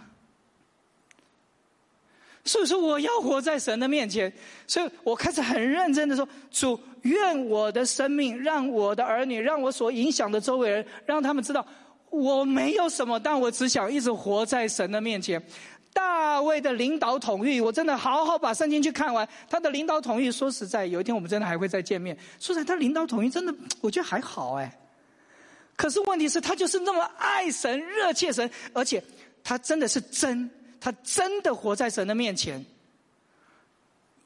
[2.44, 4.32] 所以说，我要活在神的面前，
[4.66, 11.66] 所以我开始很认真的说：主，愿我的生命，让我的儿女，让我所影响的周围人，让他们知道，
[12.10, 15.42] 我没有什么，但我只想一直活在神的面前。
[15.94, 19.28] 大卫的领导统御，我真的好好把圣经去看完。
[19.50, 22.18] 他的领导统御，说实在，有一天我们真的还会再见面。
[22.40, 24.74] 说实在，他领导统御真的，我觉得还好哎。
[25.76, 29.04] 可是问题是，他就是那么爱神、热切神，而且
[29.44, 30.50] 他真的是真，
[30.82, 32.66] 他真的活在神的面前。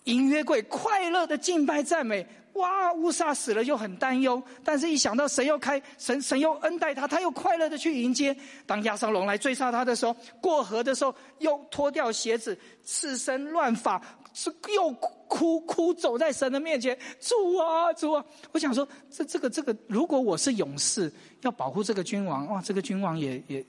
[0.05, 2.25] 隐约柜快乐的敬拜赞美。
[2.53, 2.93] 哇！
[2.93, 8.33] 乌撒死了又很担忧，但是一想到神又开神神又恩待他，他又快乐的去迎接。
[8.65, 14.01] 当亚撒龙来追杀他的时候，过河的时候又脱掉鞋子，赤身乱发，
[14.33, 14.89] 是又
[15.27, 16.97] 哭哭走在神的面前。
[17.19, 18.23] 主啊主啊！
[18.53, 23.65] 我想说，这这个这个，如果我是勇士，要保护这个君王，哇，这个君王也也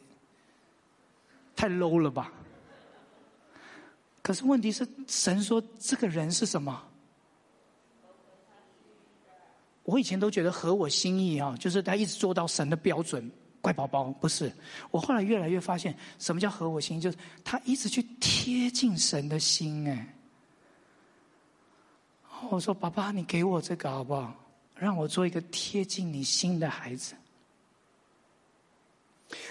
[1.57, 2.33] 太 low 了吧？
[4.27, 6.83] 可是问题是，神说这个人是什么？
[9.85, 14.53] 我以前都觉得合我心意啊，就是他一直做到神的标准，乖宝宝不是。
[14.91, 19.89] 我后来越来越发现，什么叫合我心意，就是他一直去贴近神的心。
[19.89, 20.13] 哎，
[22.51, 24.35] 我说爸爸，你给我这个好不好？
[24.75, 27.15] 让我做一个贴近你心的孩子。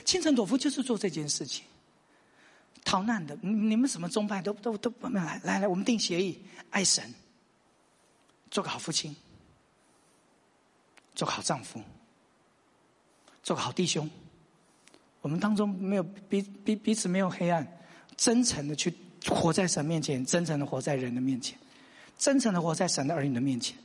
[0.03, 1.63] 清晨朵夫就是做这件事情，
[2.85, 3.37] 逃难的。
[3.41, 7.13] 你们什么宗派都都都不来来来，我们定协议，爱神，
[8.49, 9.13] 做个好父亲。
[11.15, 11.81] 做个好丈夫，
[13.41, 14.09] 做个好弟兄。
[15.21, 17.65] 我们当中没有彼彼彼此没有黑暗，
[18.17, 18.93] 真诚的去
[19.25, 21.57] 活在神面前，真诚的活在人的面前，
[22.17, 23.77] 真诚的活在神的儿女的面前，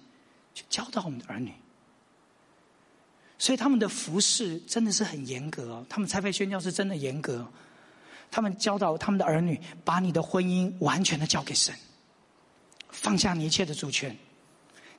[0.54, 1.52] 去教导我们的儿女。
[3.38, 7.48] 所以他们的服饰真的是很严格，他们拆配宣教是真的严格。
[8.30, 11.74] 他们教导他们的儿女，把你的婚姻完全的交给神，
[12.88, 14.16] 放下你一切的主权。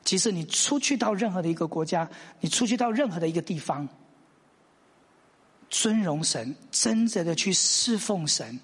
[0.03, 3.87] 即使你出去到任何的一个国家，你出去到任何的一个地方，
[5.69, 8.59] 尊荣神，真正的去侍奉神，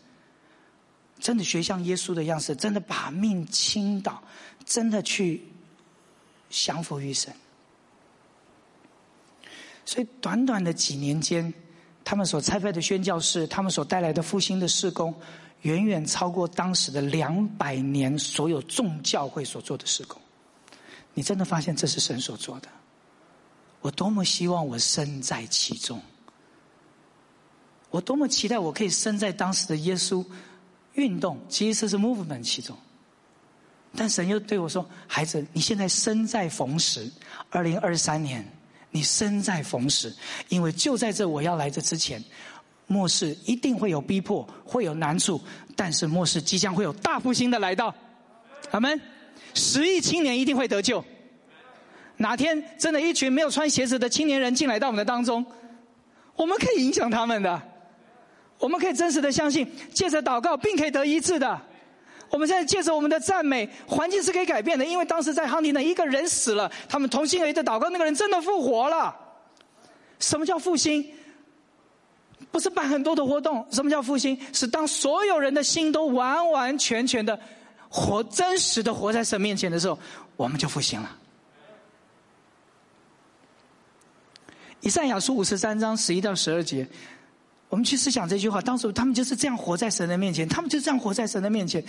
[1.19, 4.23] 真的学像耶稣的样式，真的把命倾倒，
[4.65, 5.43] 真的去
[6.49, 7.31] 降服于神。
[9.85, 11.53] 所以短短的几年间，
[12.07, 15.13] 他们所拆派的宣教士，他们所带来的复兴的事工，
[15.63, 20.17] 远远超过当时的两百年所有众教会所做的事工。
[21.13, 22.69] 你真的发现这是神所做的？
[23.81, 26.01] 我多么希望我身在其中！
[27.89, 30.25] 我多么期待我可以身在当时的耶稣
[30.93, 32.73] 运动，其实是 movement 其中。
[33.97, 37.11] 但神又对我说：“孩子，你现在身在逢时，
[37.49, 38.49] 二零二三年，
[38.91, 40.13] 你身在逢时，
[40.49, 42.23] 因为就在这我要来这之前，
[42.87, 45.41] 末世一定会有逼迫，会有难处，
[45.75, 47.93] 但是末世即将会有大复兴的来到。”
[48.71, 48.99] 阿门。
[49.53, 51.03] 十亿青年一定会得救。
[52.17, 55.43] 哪天真的，一群没有穿鞋子的青年人进来到我们的当中，
[56.35, 57.59] 我们可以影响他们的。
[58.59, 61.59] 我们可以真实的相信，借着祷告，并可以得医治的。
[62.29, 64.85] 我们现在借着我们的赞美，环境是可以改变的。
[64.85, 69.15] 因为当时在哈尼的一个人死了，他们同心合一的祷告，那个人真的复活了。
[70.19, 71.05] 什么叫复兴？
[72.51, 73.65] 不是办很多的活动。
[73.71, 74.39] 什么叫复兴？
[74.53, 77.39] 是当所有人的心都完完全全的。
[77.89, 79.97] 活真实的活在神面前的时候，
[80.35, 81.17] 我们就复兴了。
[84.81, 86.87] 以赛亚书五十三章十一到十二节，
[87.69, 88.61] 我们去思想这句话。
[88.61, 91.83] 当时他们就是这样活在神的面前，他们就这样活在神的面前。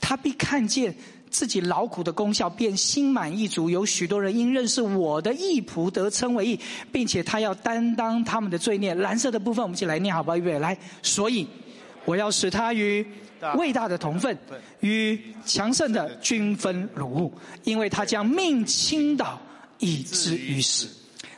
[0.00, 0.94] 他必看见
[1.30, 3.70] 自己劳苦的功效，便心满意足。
[3.70, 8.94] 有许多人因认识我的义仆得称为义，并且他要担当他们的罪孽。
[8.94, 10.36] 蓝色的部分，我们一起来念好不好？
[10.36, 10.76] 预备来。
[11.02, 11.46] 所以
[12.04, 13.06] 我要使他与。
[13.56, 14.38] 伟大的同分
[14.78, 19.36] 与强盛的均分如物，因为他将命倾倒，
[19.80, 20.86] 以至于死。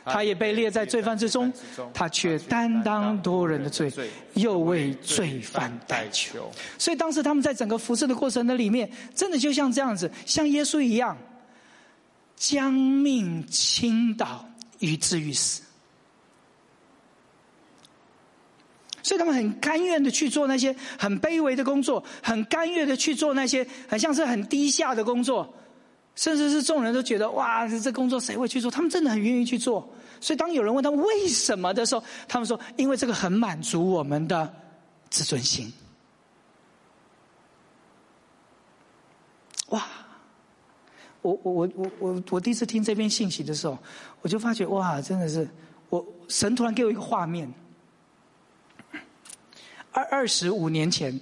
[0.05, 1.51] 他也被列在罪犯之中，
[1.93, 3.91] 他却担当多人的罪，
[4.35, 6.51] 又为罪犯代求。
[6.77, 11.17] 所以当时他们在整个服侍的过程的里面，真的就像这样子，像耶稣一样，
[12.35, 15.63] 将命倾倒，以至于死。
[19.01, 25.53] 所以他们很甘愿的去做那些很卑微的工作，很甘愿的去做那些很像是很低下的工作，
[26.15, 28.71] 甚至是众人都觉得哇，这工作谁会去做？
[28.71, 29.87] 他们真的很愿意去做。
[30.25, 34.51] 所以当有人问他为什么的时候，他们说：因为这个很满足我们的
[35.11, 35.71] 自尊心。
[39.69, 39.85] 哇！
[41.21, 43.77] 我我我我我我第一次听这篇信息的时候，
[44.21, 45.47] 我就发觉哇，真的是
[45.91, 47.47] 我神突然给我一个画面。
[49.91, 51.21] 二二十五年前，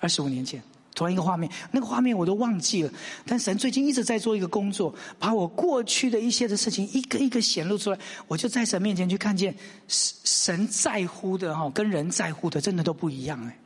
[0.00, 0.62] 二十五年前，
[0.98, 2.92] 突然一个画面，那个画面我都忘记了。
[3.24, 7.96] 但神最近一直在做一个工作，把我过去的一些的事情一个一个显露出来。
[8.26, 9.54] 我就在神面前去看见，
[9.86, 13.56] 神在乎的哈，跟人在乎的真的都不一样哎。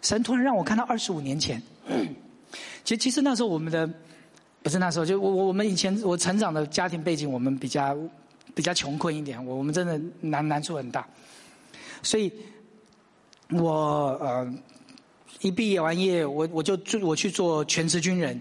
[0.00, 1.62] 神突然让我看到二十五年前，
[2.82, 3.88] 其实其实那时候我们的
[4.64, 7.96] 不是那时候，就我我我们以前我成长的家庭背景，我们比较
[8.52, 11.06] 比较穷困一点，我我们真的难难处很大，
[12.02, 12.32] 所以，
[13.50, 14.52] 我呃。
[15.42, 18.40] 一毕业完业，我我就做我去做全职军人，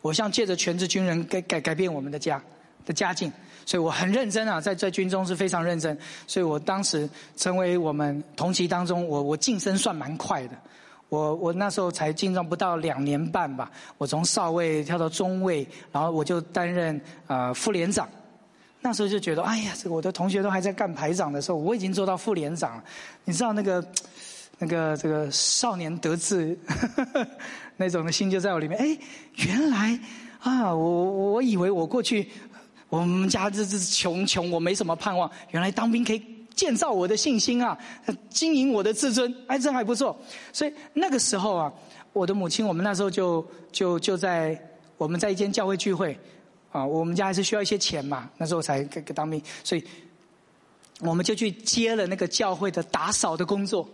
[0.00, 2.42] 我想借着全职军人改改改变我们的家
[2.84, 3.32] 的家境，
[3.64, 10.56] 所以我很认真啊，在在军中是非常认真，所以我当时成为我们同期当中，我我晋升算蛮快的，
[11.08, 18.08] 我我那时候才进入不到两年半吧，我从少尉跳到中尉，然后我就担任啊副连长，
[18.80, 22.84] 那时候就觉得哎呀，这个我的同学都还在干排长的时候，我已经做到副连长了，
[23.24, 23.80] 你知道那个。
[24.62, 26.56] 那个这个少年得志
[27.76, 28.78] 那种的心就在我里面。
[28.78, 28.96] 哎，
[29.34, 29.98] 原来
[30.38, 32.30] 啊，我我以为我过去
[32.88, 35.28] 我们家这这穷穷，我没什么盼望。
[35.50, 36.22] 原来当兵可以
[36.54, 37.76] 建造我的信心啊，
[38.30, 40.16] 经营我的自尊，哎，这还不错。
[40.52, 41.72] 所以那个时候啊，
[42.12, 44.56] 我的母亲，我们那时候就就就在
[44.96, 46.16] 我们在一间教会聚会
[46.70, 49.82] 啊，我们家还是需要一些钱嘛，那时候才给给当兵，所以
[51.00, 53.88] 我们就去接了那个教会的打扫的工作。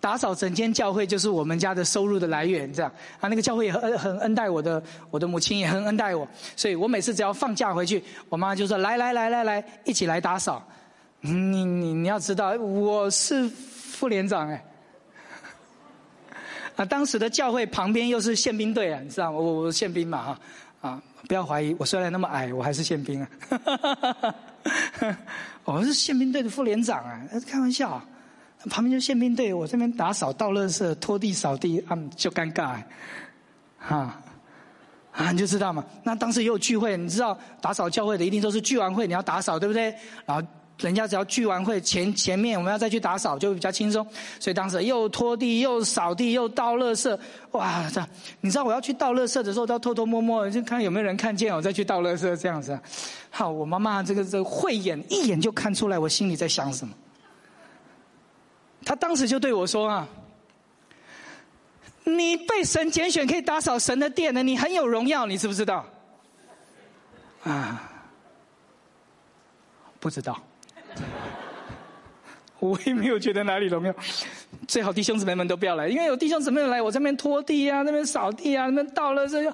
[0.00, 4.80] 打扫整间教会就是我们家的收入的来源，这样啊，那个教会也很很恩待我的，
[5.10, 10.62] 我的母亲也很恩待我，所以我每次只要放假回去，我妈就说来来来来来，一起来打扫。
[11.20, 14.64] 你你你要知道，我是副连长哎，
[16.76, 19.38] 啊，当时的教会旁边又是宪兵队啊，你知道吗？
[19.38, 20.40] 我我宪兵嘛哈，
[20.82, 23.28] 啊，不要怀疑，我虽然那么矮，我还是宪兵啊，
[25.64, 28.00] 我是宪兵队的副连长啊，开玩笑。
[28.68, 32.82] 旁边就宪兵队，我这边打扫、倒垃圾、拖地、扫地，啊，就尴尬，
[33.78, 34.20] 哈，
[35.12, 35.84] 啊，你就知道嘛。
[36.02, 39.94] 那当时也有聚会，你知道打扫教会的一定都是聚完会你要打扫，对不对？
[40.24, 40.46] 然后
[40.78, 44.06] 人家只要聚完会前前面我们要再去打扫，就比较轻松。
[44.38, 47.18] 所以当时又拖地、又扫地、又倒垃圾，
[47.52, 48.06] 哇，这
[48.40, 52.78] 你知道我要去倒垃圾的时候，都要偷偷摸摸，就看有没有人看见我再去倒垃圾这样子。
[53.30, 56.92] 好，我妈妈这个这慧眼，一眼就看出来我心里在想什么。
[58.86, 60.06] 他当时就对我说：“啊，
[62.04, 65.84] 你被神拣选可以打扫神的殿呢，你很有荣耀，你知不知道？”
[67.42, 67.82] 啊，
[69.98, 70.40] 不知道，
[72.60, 73.92] 我也没有觉得哪里荣耀。
[74.68, 79.52] 最好弟兄姊妹们都不要来，因为有弟兄姊妹来，我这边拖地啊，那边扫地啊，那边倒了这就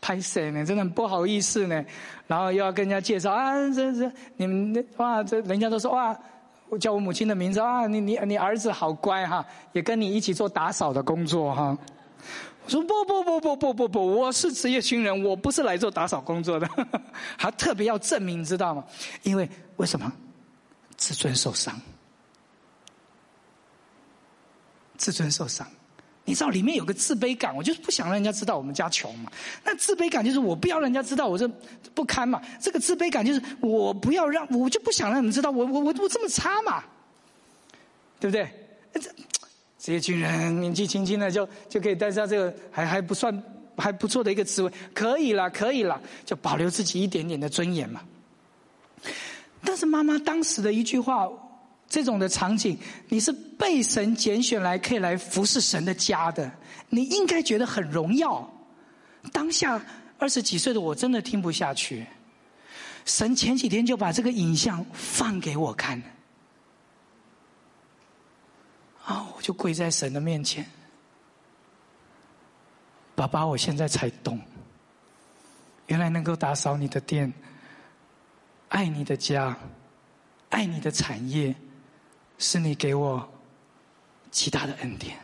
[0.00, 0.64] 拍谁呢？
[0.64, 1.84] 真的很不好意思呢。
[2.28, 6.16] 然后又要跟人家介绍啊，这这你们哇，这人家都说哇。
[6.72, 11.76] 我叫我母亲的名字啊，你你你儿子好乖哈，也跟你一起做打扫的工作哈。
[12.64, 16.66] 我说不不不不不不不，我是职业军人，我不是来做打扫工作的，
[17.36, 18.82] 还特别要证明，知道吗？
[19.22, 19.46] 因为
[19.76, 20.10] 为什么？
[20.96, 21.78] 自尊受伤，
[24.96, 25.66] 自尊受伤。
[26.24, 29.30] 你知道里面有个自卑感，我就是不想让人家知道我们家穷嘛。
[29.64, 31.48] 那自卑感就是我不要让人家知道我这
[31.94, 32.40] 不堪嘛。
[32.60, 36.84] 这个自卑感就是我不要让我就不想让你们知道我我我我这么差嘛，
[38.20, 38.48] 对不对？
[38.94, 43.42] 这这些军人年纪轻轻的就就可以带上这个还还不算
[43.76, 48.00] 还不错的一个职位，可以了可以了，就保留自己一点点的尊严嘛。
[49.64, 51.28] 但是妈妈当时的一句话。
[51.92, 52.78] 这种的场景，
[53.10, 56.50] 你是被神拣选来可以来服侍神的家的，
[56.88, 58.50] 你应该觉得很荣耀。
[59.30, 59.78] 当下
[60.16, 62.06] 二十几岁的我真的听不下去。
[63.04, 66.02] 神前几天就把这个影像放给我看，
[69.04, 70.64] 啊，我就跪在神的面前，
[73.14, 74.40] 爸爸，我现在才懂，
[75.88, 77.30] 原来能够打扫你的店，
[78.70, 79.54] 爱你的家，
[80.48, 81.54] 爱你的产业。
[82.42, 83.26] 是你给我
[84.32, 85.16] 极大的恩典，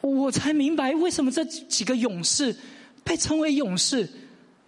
[0.00, 2.56] 我才明白为什么这几个勇士
[3.04, 4.08] 被称为勇士，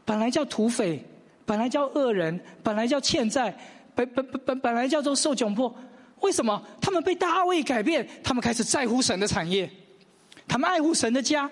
[0.04, 1.02] 本来叫土匪，
[1.46, 3.58] 本来叫恶人，本来叫欠债，
[3.94, 5.74] 本本本本本来叫做受窘迫，
[6.20, 8.06] 为什么他们被大卫改变？
[8.22, 9.70] 他们开始在乎神的产业，
[10.46, 11.50] 他们爱护神的家。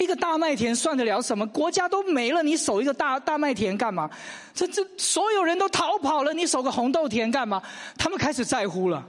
[0.00, 1.46] 一个大麦田算得了什么？
[1.48, 4.08] 国家都没了，你守一个大大麦田干嘛？
[4.54, 7.62] 这这所有人都逃跑了，你守个红豆田干嘛？
[7.98, 9.06] 他们开始在乎了，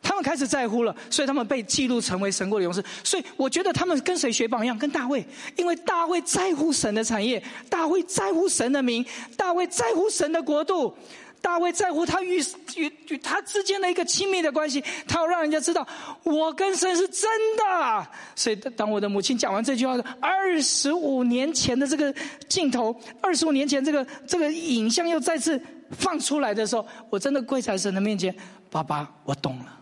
[0.00, 2.82] 他们开始在乎了，所以他们被记录成为神国的勇士。
[3.02, 4.78] 所以我觉得他们跟谁学榜样？
[4.78, 5.26] 跟大卫，
[5.56, 9.04] 因为大卫在乎神的产业，大卫在乎神的名，
[9.36, 10.96] 大卫在乎神的国度。
[11.42, 12.38] 大卫在乎他与
[12.76, 15.86] 与与他之间的一个亲密的关系，他要让人家知道
[16.22, 18.06] 我跟神是真的。
[18.36, 22.14] 所以，当我的母亲讲完这句话，二十五年前的这个
[22.48, 25.60] 镜头，二十五年前这个这个影像又再次
[25.92, 28.34] 放出来的时候，我真的跪在神的面前，
[28.70, 29.78] 爸爸，我懂了。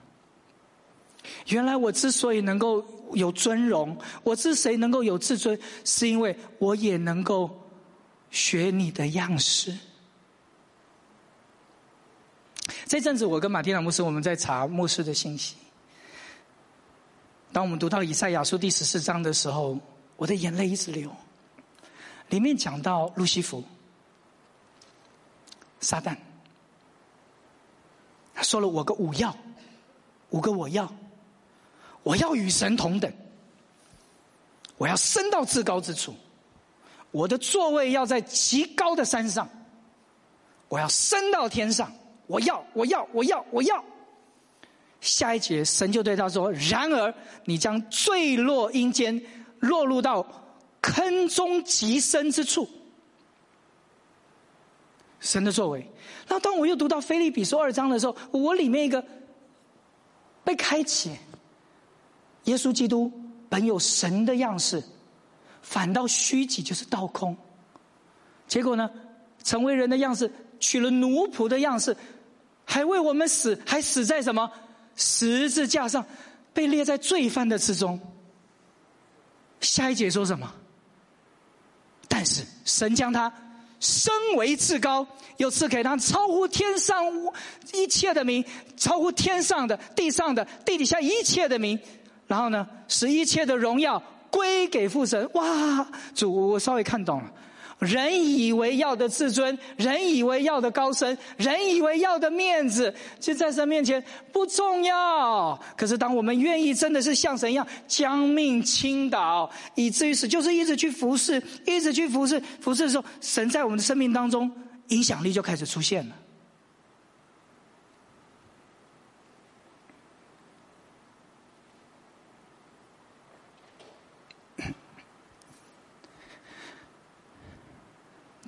[1.48, 2.84] 原来我之所以能够
[3.14, 7.50] 有尊荣，我之谁能够有自尊，是因为我也能够
[8.30, 9.76] 学你的样式。
[12.87, 15.57] 这阵子，我跟马蒂娜牧师我们在查牧师的信息。
[17.53, 19.79] 当我们读到以赛亚书第十四章的时候，
[20.16, 21.11] 我的眼泪一直流。
[22.29, 23.64] 里面讲到路西弗、
[25.81, 26.14] 撒旦，
[28.35, 29.35] 他说了我个五要，
[30.29, 30.93] 五个我要，
[32.03, 33.11] 我要与神同等，
[34.77, 36.14] 我要升到至高之处，
[37.12, 39.49] 我的座位要在极高的山上，
[40.69, 41.91] 我要升到天上。
[42.29, 43.85] 我要，我要，我要，我要。
[45.01, 47.12] 下一节，神就对他说：“然而，
[47.45, 49.20] 你将坠落阴间，
[49.61, 50.26] 落入到
[50.81, 52.68] 坑中极深之处。”
[55.20, 55.91] 神的作为。
[56.29, 59.05] 那当我又读到菲利比书二章的时候，我里面一个
[60.45, 61.16] 被开启。
[62.45, 63.12] 耶稣基督
[63.49, 64.83] 本有神的样式，
[65.62, 67.37] 反倒虚己，就是倒空。
[68.47, 68.91] 结果呢，
[69.45, 71.97] 成为人的样式，取了奴仆的样式。
[72.71, 74.51] 还为我们死，还死在什么
[74.95, 76.05] 十字架上，
[76.53, 77.99] 被列在罪犯的之中。
[79.62, 80.53] 下一节说什么？
[82.07, 83.33] 但是神将他
[83.81, 85.07] 升为至高，
[85.39, 87.07] 又赐给他超乎天上
[87.73, 88.45] 一切的名，
[88.77, 91.81] 超乎天上的、地上的、地底下一切的名。
[92.27, 95.27] 然后呢，使一切的荣耀归给父神。
[95.33, 97.33] 哇，主，我稍微看懂了。
[97.79, 104.03] 人以为要的自尊，人以为要的高深，人以为要的面子，就在神面前
[104.33, 105.59] 不重要。
[105.76, 114.51] 可是当我们愿意真的是像神一样将命倾倒，以至于死，就是一直去服侍，一直去服侍，服侍的时候，神在我们的生命当中
[114.89, 116.14] 影响力就开始出现了。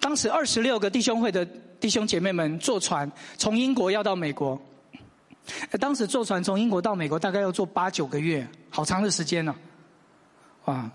[0.01, 1.45] 当时二十六个弟兄会的
[1.79, 4.61] 弟兄姐妹们坐船从英国要到美国，
[5.79, 9.55] 当时坐船从英国到美国大概要坐八九个月，好长的时间呢，
[10.65, 10.91] 啊！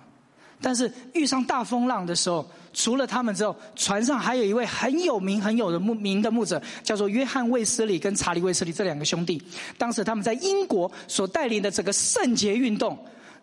[0.61, 9.39] 但是遇上大风浪的时候，除了他们之后，船上还有一位很有名很有的牧名的牧者，叫做约翰卫斯理跟查理卫斯理这两个兄弟。
[9.77, 12.97] 当时他们在英国所带领的整个圣洁运动，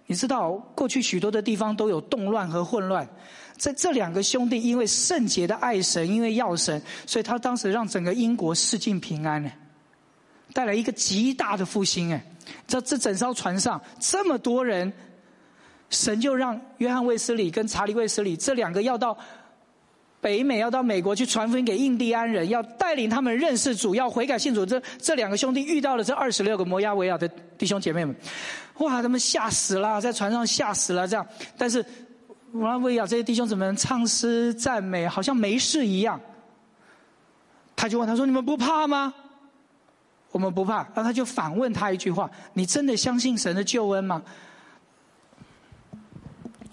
[0.06, 3.06] 你知道过去许多的地方都有动乱和混乱。
[3.62, 9.48] 在这两个兄弟因为圣洁的爱神，因为要神，所以他当时让整个英国世境平安呢，
[10.52, 12.20] 带来一个极大的复兴哎！
[12.66, 14.92] 这这整艘船上这么多人，
[15.90, 19.16] 神就让约翰卫斯理跟查理卫斯理这两个要到
[20.20, 24.66] 北美，要到美国去传福音给印第安人，要带领他们认识主，要悔改信主。
[24.66, 28.12] 这这两个兄弟遇到了这二十六个摩亚维亚的弟兄姐妹们，
[28.78, 31.24] 哇，他们吓死了，在船上吓死了，这样，
[31.56, 31.84] 但是。
[32.52, 36.20] 摩拉维亚这些弟兄姊妹唱诗赞美，好像没事一样。
[37.74, 39.12] 他就问他说：“你们不怕吗？”
[40.30, 40.82] 我们不怕。
[40.94, 44.22] 然后他就反问他一句话：“你真的相信神的救恩吗？”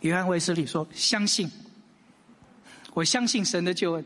[0.02, 1.50] 约翰卫斯理说：“相信，
[2.94, 4.06] 我相信神的救恩。”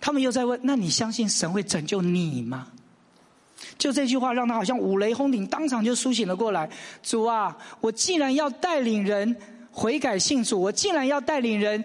[0.00, 2.68] 他们又在问：“那你相信神会拯救你吗？”
[3.76, 6.70] 就这句话让他好像五雷轰顶，当场就苏醒了过来。
[7.02, 9.36] 主啊，我既然要带领人。
[9.72, 11.84] 悔改信主，我竟然要带领人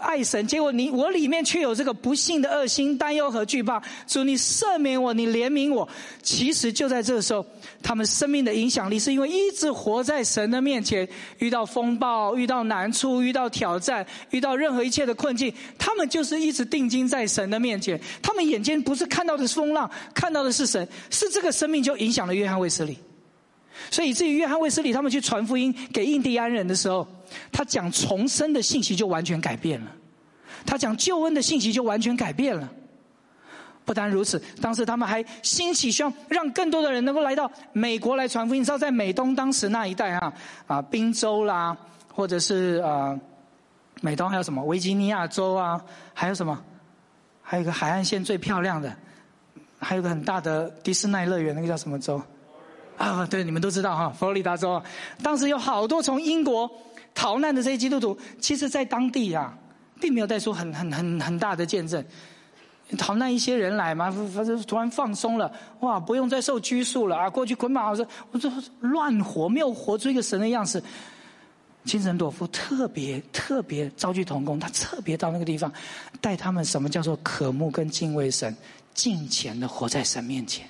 [0.00, 3.82] 爱神，结果你我里面却有这个不幸的恶心、担忧和惧怕。
[4.06, 5.88] 主，你赦免我，你怜悯我。
[6.22, 7.44] 其实就在这时候，
[7.82, 11.08] 他们生命的影响力是因为一直活在神的面前，
[11.38, 18.00] 遇到风暴、遇到难处、遇到挑战、遇到任何一切的困境，他们就是一直定睛在神的面前。
[18.22, 22.96] 他们眼睛不是看到的是风浪，看到的是神，是这个生命就影响了约翰卫斯理。
[23.90, 27.06] 所以，以至于约翰卫斯理他们去传福音给印第安人的时候，
[27.50, 29.90] 他讲重生的信息就完全改变了，
[30.64, 32.68] 他讲救恩的信息就完全改变了。
[33.84, 38.60] 不单如此，当时他们还兴起，希望让更多的人能够来到美国来传福音。
[38.60, 40.32] 你知道，在美东当时那一带啊，
[40.68, 41.76] 啊，宾州啦，
[42.14, 43.18] 或者是啊，
[44.00, 45.82] 美东还有什么维吉尼亚州啊，
[46.14, 46.56] 还有什么，
[47.42, 48.96] 还有一个海岸线最漂亮的，
[49.80, 52.22] 还有个很大的迪士尼乐园，那个叫什么州？
[52.96, 54.82] 啊，对，你们都知道哈，佛罗里达州，
[55.22, 56.70] 当时有好多从英国
[57.14, 59.56] 逃难的这些基督徒，其实在当地啊，
[60.00, 62.04] 并没有带出很很很很大的见证。
[62.98, 67.30] 逃难一些人来嘛，反正突然放松了，哇，不用再受拘束了啊！
[67.30, 70.82] 过去捆绑，我说我说乱活，没有活出一个神的样子。
[71.84, 75.72] 金神朵夫特别特别召集童工，他特别到那个地方，
[76.20, 78.54] 带他们什么叫做渴慕跟敬畏神，
[78.92, 80.66] 敬虔的活在神面前。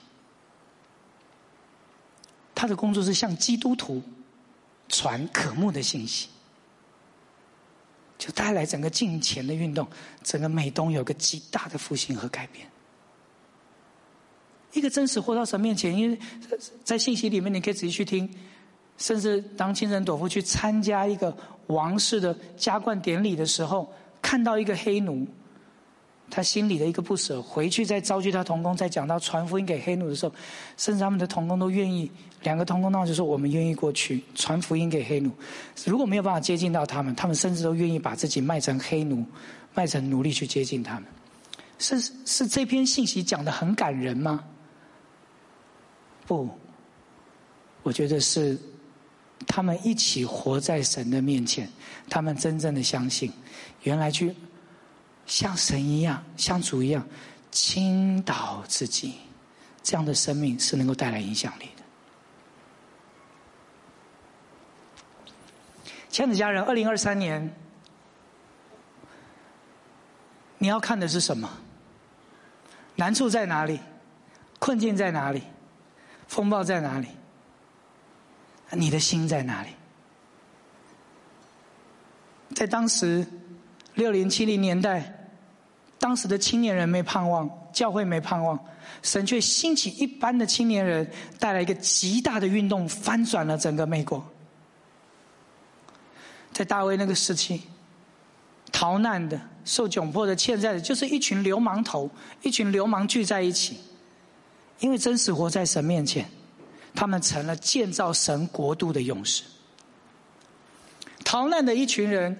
[2.63, 4.01] 他的工作是向基督徒
[4.89, 6.29] 传渴慕的信息。
[8.17, 9.85] 就带来整个近前的运动，
[10.23, 12.65] 整个美东有个极大的复兴和改变。
[14.75, 16.17] 一个真实活到神面前，因为
[16.85, 18.33] 在信息里面你可以仔细去听，
[18.97, 21.37] 甚至当清晨朵夫去参加一个
[21.67, 23.93] 王室的加冠典礼的时候，
[24.23, 25.27] 看到一个黑奴。
[26.31, 30.33] 他心里的一个不舍，回去再召集他童工，再讲到传福音给黑奴的时候，
[30.77, 32.09] 甚至他们的童工都愿意，
[32.43, 35.30] 两个童工那就说我们愿意过去传福音给黑奴。
[35.84, 39.24] 如果没有办法接近到他们，他们甚至都愿意把自己卖成黑奴，
[39.74, 41.05] 卖成奴隶去接近他们。
[41.78, 44.45] 是是这篇信息讲的很感人吗？
[46.26, 46.49] 不，
[47.82, 48.59] 我觉得是
[49.47, 51.68] 他们一起活在神的面前，
[52.09, 53.32] 他们真正的相信，
[53.82, 54.34] 原来去。
[55.24, 57.07] 像神一样，像主一样，
[57.53, 59.14] 倾倒自己，
[59.80, 61.82] 这样的生命是能够带来影响力的。
[66.13, 67.51] 亲爱的家人，二零二三年，
[70.59, 71.49] 你要看的是什么？
[72.95, 73.81] 难处在哪里？
[74.59, 75.43] 困境在哪里？
[76.29, 77.09] 风暴在哪里？
[78.73, 79.71] 你的心在哪里？
[82.55, 83.27] 在当时
[83.95, 85.19] 六零七零年代。
[85.99, 88.59] 当时的青年人没盼望，教会没盼望，
[89.03, 91.09] 神却兴起一般的青年人，
[91.39, 94.23] 带来一个极大的运动，翻转了整个美国。
[96.53, 97.63] 在大卫那个时期，
[98.71, 102.11] 逃难的、受窘迫的、欠债的，就是一群流氓头，
[102.43, 103.79] 一群流氓聚在一起，
[104.81, 106.29] 因为真实活在神面前，
[106.95, 109.43] 他们成了建造神国度的勇士。
[111.25, 112.39] 逃难的一群人，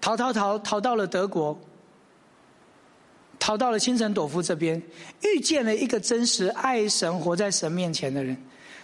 [0.00, 1.58] 逃逃逃逃到了德国。
[3.38, 4.80] 逃到了清晨朵夫这边，
[5.22, 8.36] 遇见了一个真实爱神、活在神面前的人。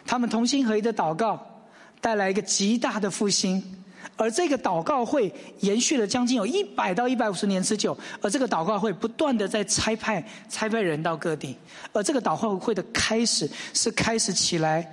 [0.04, 1.62] 他们同心合一的祷告，
[2.00, 3.77] 带来一个极大的复兴。
[4.18, 7.96] 而这个祷告会延续了将近有一百到一百五十年之久。
[8.20, 11.56] 而这个祷告会不断的在差派、差派人到各地。
[11.92, 14.86] 而这个祷告会的开始，是开始起来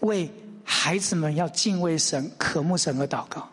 [0.00, 0.30] 为
[0.64, 3.46] 孩子们要敬畏神、渴慕神而祷告。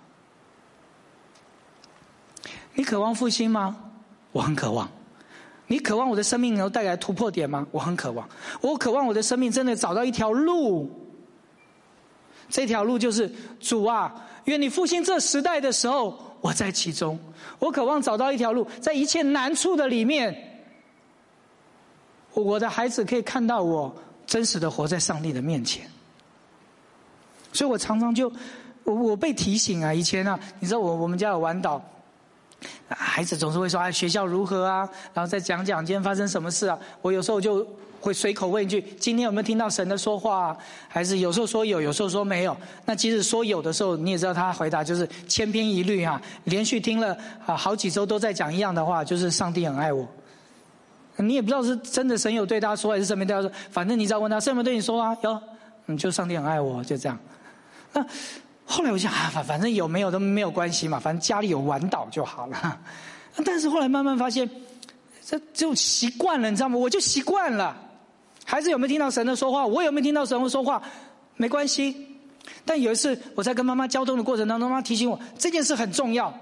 [2.76, 3.76] 你渴望复兴吗？
[4.32, 4.90] 我很渴望。
[5.68, 7.66] 你渴望我的生命能够带来突破点吗？
[7.72, 8.30] 我很渴望。
[8.62, 11.05] 我渴望我的生命真的找到一条路。
[12.50, 14.14] 这条路就是主啊，
[14.46, 17.20] 愿你复兴这时代的时候，我在其中。
[17.60, 20.62] 我渴望找到一条路，在一切难处的里面，
[22.34, 23.96] 我的孩子可以看到我
[24.28, 25.90] 真实的活在上帝的面前。
[27.54, 28.32] 所以我常常就
[28.84, 31.82] 我我被提醒啊，以前啊，你知道我我们家有玩岛。
[32.88, 36.78] 孩子总是会说：“啊，学校如何啊？”然后再讲讲今天发生什么事啊？
[37.02, 37.66] 我有时候就
[38.06, 40.56] 会随口问一句：“今天有没有听到神的说话？”
[40.88, 42.56] 还是有时候说有，有时候说没有。
[42.86, 50.08] 那即使说有的时候，你也知道他回答就是千篇一律哈，连续听了啊好几周都在讲一样的话，就是上帝很爱我。
[51.18, 53.52] 你也不知道是真的神有对他说，还是神没对他说。
[53.72, 55.18] 反正你只要问他，神有没有对你说啊？
[55.24, 55.42] 有，
[55.88, 57.18] 你，就上帝很爱我，就这样。
[57.92, 58.06] 那。
[58.68, 62.80] 后来我想啊，反反正有没有都没有关系嘛，反正家里有玩倒就好了。
[63.46, 64.50] 但是后来慢慢发现，
[65.24, 66.76] 这就习惯了，你知道吗？
[66.76, 67.78] 我就习惯了。
[68.46, 69.66] 孩子有没有听到神的说话？
[69.66, 70.82] 我有没有听到神的说话？
[71.36, 72.08] 没关系。
[72.64, 76.34] 但有一次我在跟妈妈交通的过程当中，妈妈提醒我这件事很重要，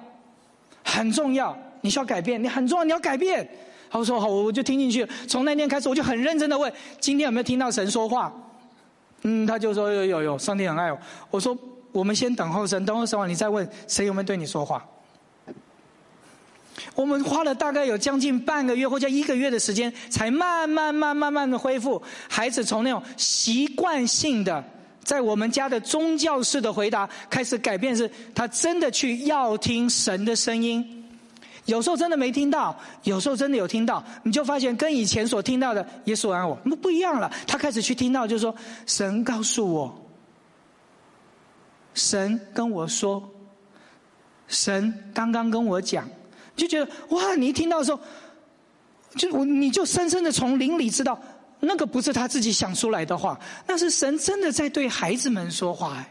[0.84, 3.50] 很重要，你需要改变，你很重要，你要改变。
[3.92, 5.08] 我说好，我就听进去。
[5.28, 8.32] 从那天开始，我就很认真的问：今天有没有听到神说话？
[9.24, 11.00] 嗯，他就说有有有，上帝很爱我。
[11.32, 11.58] 我说。
[11.94, 14.84] 我们先等候神，等候神完，你再问谁有没有对你说话。
[16.96, 24.64] 我们花了大概有将近半个月或者一个月的时间，才慢慢、慢、慢慢的恢复孩子从那种习惯性的
[25.04, 31.04] 在我们家的宗教式的回答，开始改变，是他真的去要听神的声音。
[31.66, 37.32] 有时候真的没听到，有时候真的有听到，你就发现跟以前所听到的耶稣爱我，那不一样了。
[37.48, 38.54] 他开始去听到，就是说
[38.86, 40.00] 神告诉我。
[41.94, 43.24] 神跟我说，
[44.48, 46.10] 神刚刚跟我讲，
[46.56, 47.36] 就觉得哇！
[47.36, 48.00] 你一听到的时候，
[49.16, 51.20] 就我你就深深的从灵里知道，
[51.60, 56.06] 那个不是他自己想出来的话，那是神真的在对孩子们说话。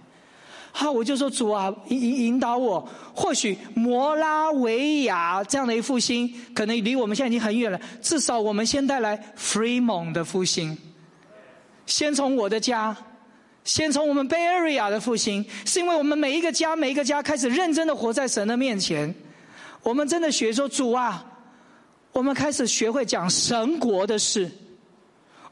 [0.74, 2.88] 好，我就说主啊，引引导我。
[3.14, 7.78] 或许摩拉维亚这样的一复兴，可能离我们现在已经很远了。
[8.01, 10.76] 至少我们先带来 Fremont 的复兴，
[11.84, 12.97] 先从我的家，
[13.64, 19.14] 先从我们 Bay Area 的复兴，是因为我们每一个家，每一个家开始认真的活在神的面前。
[19.83, 21.24] 我们真的学说主啊，
[22.12, 24.51] 我们开始学会讲神国的事。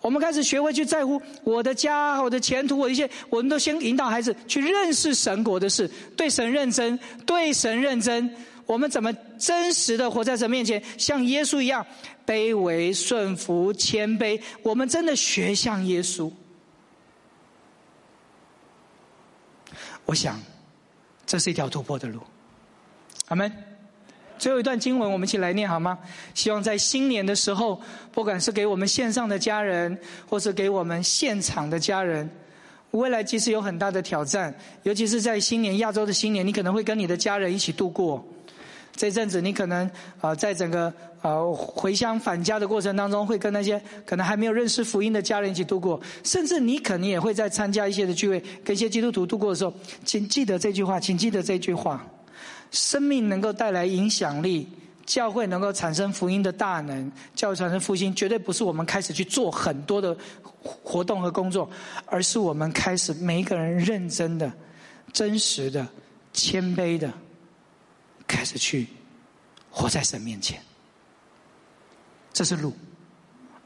[0.00, 8.34] 我们开始学会去在乎我的家、我的前途、我一些，我们都先引导孩子去认识神国的事，对神认真，对神认真。
[8.64, 11.84] 我们怎么真实的活在神面前，像耶稣一样
[12.24, 14.40] 卑微、顺服、谦卑？
[14.62, 16.32] 我们真的学像耶稣。
[20.06, 20.40] 我想，
[21.26, 22.20] 这是一条突破的路。
[23.28, 23.69] 阿门。
[24.40, 25.98] 最后一段经文，我们一起来念好吗？
[26.32, 27.78] 希望在新年的时候，
[28.10, 32.28] 不管是给我们线上的家人，或是给我们现场的家人，
[32.92, 34.52] 未来其实有很大的挑战，
[34.84, 38.26] 尤其是在新年亚洲的新年，你可能会跟你的家人一起度过。
[38.96, 39.88] 这阵子，你可能
[40.22, 49.72] 啊，在整个啊回乡返家的过程当中，会跟那些可能还没有认识福音的家人一起度过，甚至你可能也会在参加一些的聚会，跟一些基督徒度过的时候，
[50.04, 52.02] 请记得这句话，请记得这句话。
[52.70, 54.68] 生命能够带来影响力，
[55.04, 60.16] 教会能够产生福音的大能，教会产生复兴，绝对不是我们开始去做很多的
[60.62, 61.68] 活动和工作，
[62.06, 64.52] 而是我们开始每一个人认真的、
[65.12, 65.86] 真实的、
[66.32, 67.12] 谦卑的，
[68.26, 68.86] 开始去
[69.70, 70.60] 活在神面前。
[72.32, 72.72] 这是路，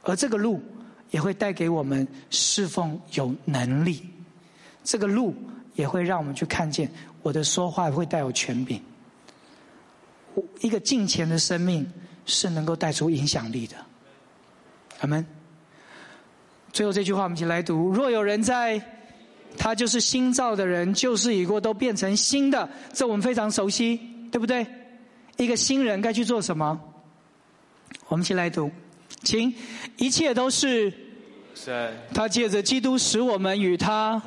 [0.03, 0.63] 而这个路
[1.11, 4.03] 也会带给我们侍奉有能力，
[4.83, 5.35] 这个路
[5.75, 6.91] 也会让我们去看见
[7.23, 8.83] 我的说话会带有权柄。
[10.61, 11.87] 一个敬虔的生命
[12.27, 13.77] 是能够带出影响力的，
[15.01, 15.25] 阿门。
[16.73, 18.83] 最后这句话我们一起来读：若有人在，
[19.57, 22.69] 他就是新造的人，旧事已过，都变成新的。
[22.93, 24.01] 这我们非常熟悉，
[24.33, 24.67] 对不对？
[25.37, 26.81] 一个新人该去做什么？
[28.09, 28.71] 我们一起来读，
[29.23, 29.55] 请
[29.97, 30.93] 一切都是
[31.55, 34.21] 神，他借着基督使我们与他。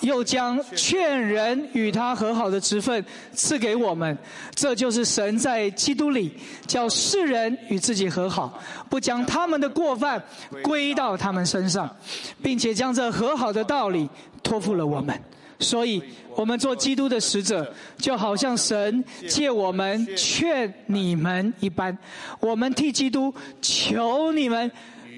[0.00, 4.16] 又将劝人与他和好的职分赐给我们，
[4.54, 6.32] 这就是神在基督里
[6.66, 10.22] 叫世人与自己和好，不将他们的过犯
[10.62, 11.94] 归到他们身上，
[12.42, 14.08] 并且将这和好的道理
[14.42, 15.16] 托付了我们。
[15.60, 16.02] 所以，
[16.34, 21.96] 我们做基督的使者，就好像神借我们劝你们一般，
[22.40, 24.68] 我们替基督求你们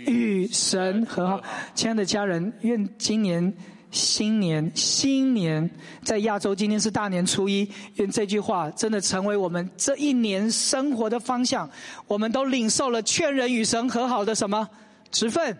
[0.07, 1.43] 与神和好。
[1.75, 3.55] 亲爱的家人，愿今年。
[3.95, 5.71] 新年，新年，
[6.03, 7.67] 在亚洲今天是大年初一。
[7.95, 11.71] 愿这句话真的成为我们这一年生活的方向。
[12.09, 14.69] 我们都领受了劝人与神和好的什么
[15.13, 15.57] 职分？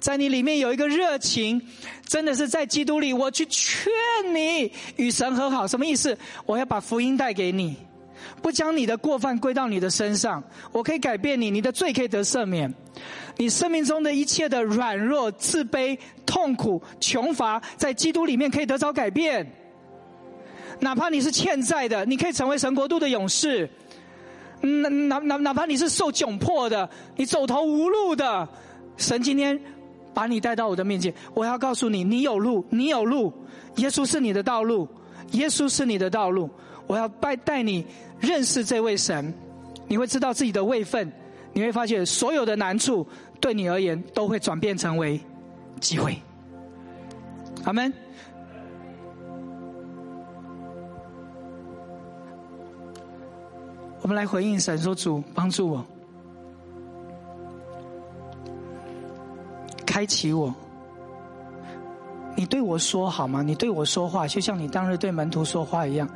[0.00, 1.60] 在你里面有一个热情，
[2.06, 3.92] 真的是在基督里，我去劝
[4.34, 5.68] 你与神和好。
[5.68, 6.16] 什么意思？
[6.46, 7.76] 我要把福音带给你。
[8.40, 10.42] 不将你的过犯归到你的身上，
[10.72, 12.72] 我可以改变你，你的罪可以得赦免，
[13.36, 19.46] 你生命中的一切的软弱、自卑、痛苦、穷乏，在基督里面可以得着改变。
[20.80, 23.68] 哪怕你是欠债的，你可以成为神国度的勇士。
[24.60, 28.48] 哪哪哪哪怕你是受窘迫的，你走投无路的，
[28.96, 29.60] 神今天
[30.14, 33.32] 把你带到我的面前，我要告诉你，你有路，你有路，
[33.76, 34.88] 耶稣是你的道路，
[35.32, 36.48] 耶稣是你的道路。
[36.86, 37.84] 我要带带你
[38.20, 39.32] 认识这位神，
[39.88, 41.10] 你会知道自己的位分，
[41.52, 43.06] 你会发现所有的难处
[43.40, 45.20] 对你而言都会转变成为
[45.80, 46.16] 机会。
[47.64, 47.92] 阿门。
[54.00, 55.84] 我们来回应神说：“主帮助我，
[59.86, 60.52] 开启我。
[62.34, 63.42] 你对我说好吗？
[63.42, 66.08] 你对我说话，就像你当日对门徒说话一样。”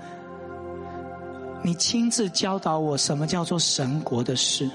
[1.63, 4.69] 你亲自教导我什么叫做神国的事？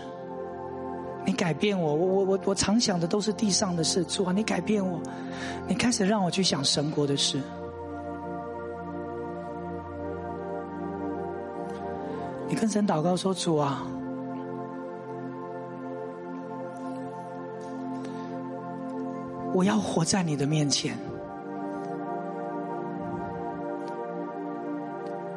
[1.25, 4.03] 你改变我，我我我我常想的都是地上的事。
[4.05, 4.99] 主啊，你改变我，
[5.67, 7.39] 你开始让我去想神国的事。
[12.47, 13.87] 你跟神祷告说：“主啊，
[19.53, 20.97] 我要活在你的面前。”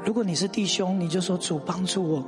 [0.05, 2.25] 如果你是弟兄，你就说主帮助我。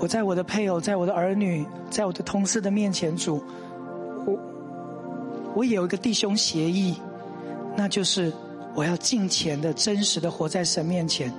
[0.00, 3.42] 我在我的配偶、在我的儿女、在我的同事的面前，主，
[4.26, 4.38] 我
[5.54, 6.96] 我也有一个弟兄协议，
[7.76, 8.32] 那就是
[8.74, 11.32] 我要尽钱的、真实的活在神面前。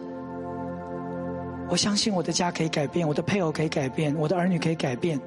[1.69, 5.19] 我相信我的家可以改变，我的配偶可以改变，我的儿女可以改变。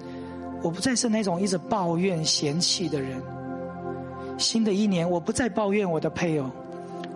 [0.61, 3.23] 我不再是那种一直抱怨、嫌弃的人。
[4.39, 6.51] 新的一年，我不再抱怨我的配偶。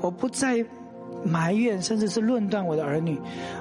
[0.01, 0.65] 我不再
[1.25, 3.21] 埋怨，甚至是论断我的儿女，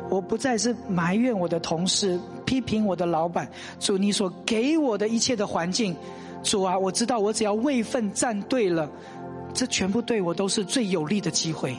[0.09, 3.49] 我不再是埋怨我的同事，批评我的老板。
[3.79, 5.95] 主，你所给我的一切的环境，
[6.43, 8.89] 主啊，我知道我只要位份站对了，
[9.53, 11.75] 这全部对我都是最有利的机会。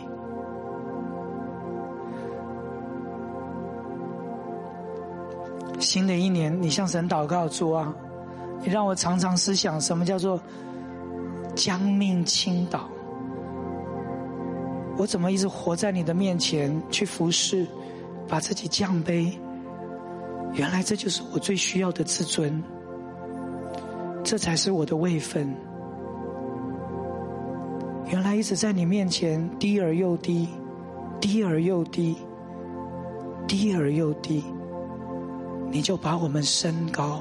[5.78, 7.94] 新的一年，你向神祷告，主啊，
[8.62, 10.40] 你让我常常思想什么叫做
[11.54, 12.88] 将命倾倒。
[14.98, 17.66] 我怎么一直活在你的面前去服侍，
[18.26, 19.30] 把自己降卑？
[20.54, 22.62] 原来这就是我最需要的自尊，
[24.24, 25.54] 这才是我的位分。
[28.08, 30.48] 原来一直在你面前低而又低，
[31.20, 32.16] 低而又低，
[33.46, 34.44] 低而又低。
[35.68, 37.20] 你就把我们升高，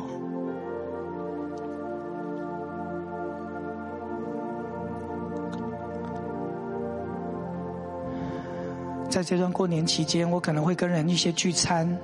[9.09, 11.97] 在这段过年期间，我可能会跟人一些聚餐，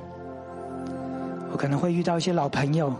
[1.51, 2.93] 我可能会遇到一些老朋友，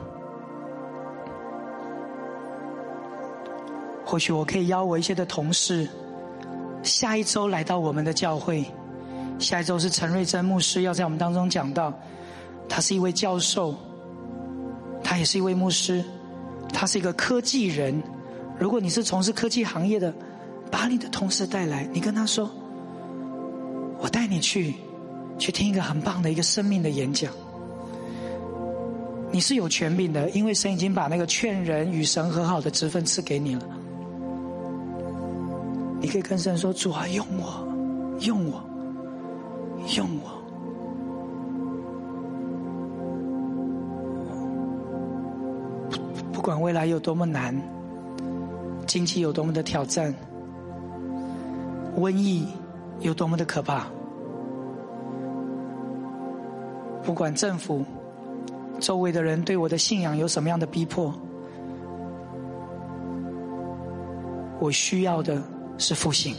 [4.06, 5.88] 或许我可以邀我一些的同事，
[6.84, 8.66] 下一周来到我们的教会。
[9.40, 11.94] 下一周是陈瑞珍牧师要在我们当中讲到。
[12.70, 13.76] 他是一位教授，
[15.04, 16.02] 他也是一位牧师，
[16.72, 18.02] 他是一个科技人。
[18.58, 20.14] 如果你是从事科技行业的，
[20.72, 22.50] 把你的同事带来，你跟他说
[24.00, 24.74] ：“我带你去，
[25.38, 27.30] 去听一个很棒的一个生命的演讲。”
[29.32, 33.62] 你是有权柄的，因为神已经把那个劝人与神和好的职分赐给你了。
[36.02, 37.66] 你可以跟神说：“主啊，用我，
[38.22, 38.62] 用我，
[39.96, 40.42] 用我。”
[46.34, 47.56] 不管未来有多么难，
[48.88, 50.14] 经济有多么的挑战，
[51.96, 52.46] 瘟疫
[53.00, 53.86] 有多么的可怕，
[57.04, 57.86] 不管政府、
[58.82, 61.14] 周围的人对我的信仰有什么样的逼迫，
[64.60, 65.42] 我需要的
[65.78, 66.36] 是复兴，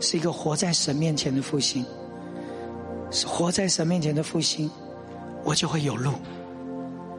[0.00, 1.84] 是一个活在神面前的复兴，
[3.10, 4.70] 是活在神面前的复兴，
[5.44, 6.12] 我就会有路，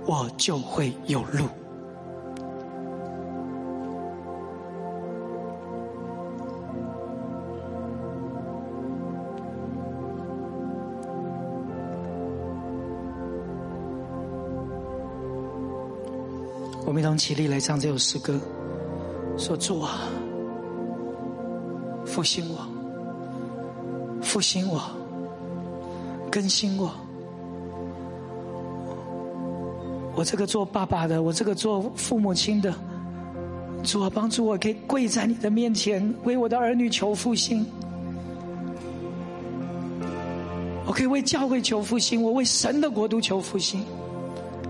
[0.08, 1.48] 我就会有路。
[17.06, 18.40] 同起立来唱这首诗歌，
[19.38, 20.02] 说主啊，
[22.06, 22.68] 复兴我，
[24.22, 24.82] 复兴我，
[26.32, 26.92] 更新我。
[30.16, 32.74] 我这个做爸爸的，我这个做父母亲的，
[33.84, 37.66] 主啊，帮助我可以跪在你的面前，为我的儿女求复兴。
[40.88, 43.84] 我可以为教会求复兴，我为神的国度求复兴。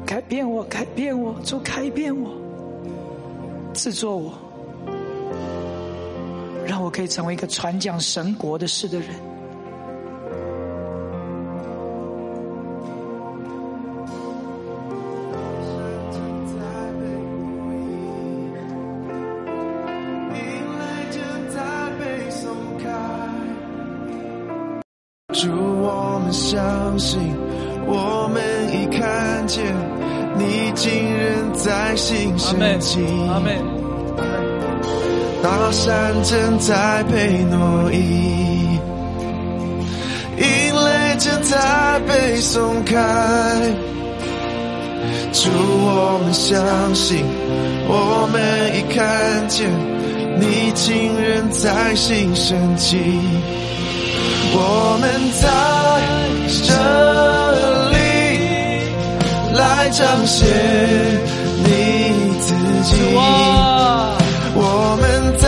[0.05, 2.29] 改变我，改变我，主改变我，
[3.73, 4.33] 制作我，
[6.65, 9.09] 让我可以成为一个传讲神国的事的人。
[32.55, 32.99] 心升起，
[35.43, 38.79] 大山正在被挪移，
[40.37, 40.43] 阴
[40.73, 42.95] 雷正在被松开。
[45.33, 47.25] 主，我们相信，
[47.87, 48.39] 我们
[48.77, 49.69] 已看见，
[50.39, 52.97] 你竟然在心升起，
[54.53, 55.03] 我们
[55.41, 55.43] 在
[56.63, 56.73] 这
[57.91, 57.95] 里。
[59.57, 60.47] 来彰显
[62.85, 63.01] 自己，
[64.53, 65.03] 我们
[65.41, 65.45] 在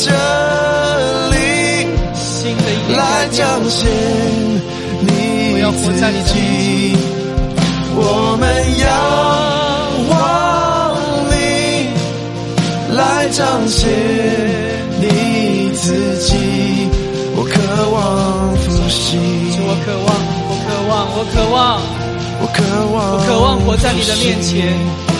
[0.00, 0.08] 这
[1.30, 1.36] 里
[2.96, 2.98] 来
[3.30, 3.84] 彰显
[5.00, 5.06] 你
[5.76, 5.92] 自
[6.24, 6.96] 己，
[7.94, 8.00] 我
[8.40, 8.42] 们
[8.80, 8.82] 仰
[10.08, 10.12] 望
[11.30, 11.32] 你
[12.96, 13.82] 来彰显
[15.00, 15.04] 你
[15.74, 16.32] 自己，
[17.36, 17.52] 我渴
[17.90, 18.00] 望
[18.56, 19.20] 复兴，
[19.66, 20.08] 我渴望，
[20.48, 21.54] 我渴望，我渴望。
[22.40, 22.56] 我渴
[22.92, 25.13] 望，我渴望活在你的面前，我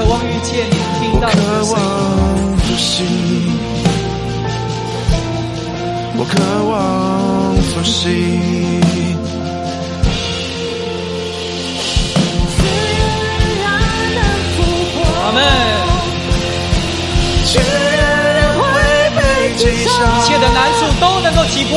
[0.00, 3.52] 渴望遇见你，听到你的声音。
[6.16, 6.32] 我渴
[6.64, 6.74] 望
[7.68, 8.00] 复兴，
[15.22, 15.38] 阿门。
[19.52, 19.64] 一
[20.24, 21.72] 切的难处都能够击破。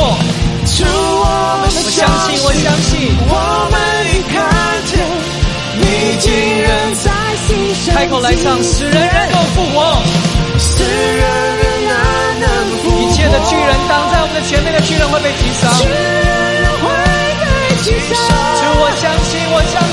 [0.78, 2.92] 主，我们相信，我相信，
[3.28, 3.32] 我
[3.70, 3.76] 们
[4.08, 4.34] 已看
[4.86, 4.92] 见
[5.82, 5.84] 你
[6.22, 6.72] 竟然
[7.04, 7.13] 在。
[7.94, 10.02] 开口来唱，使人人都复活，
[10.58, 11.22] 使人
[11.58, 12.48] 人难能
[12.82, 12.98] 复活。
[13.00, 18.16] 一切的巨人挡在我们的前面的巨人会被击杀，巨人会被击杀。
[18.58, 19.78] 主，我相信，我相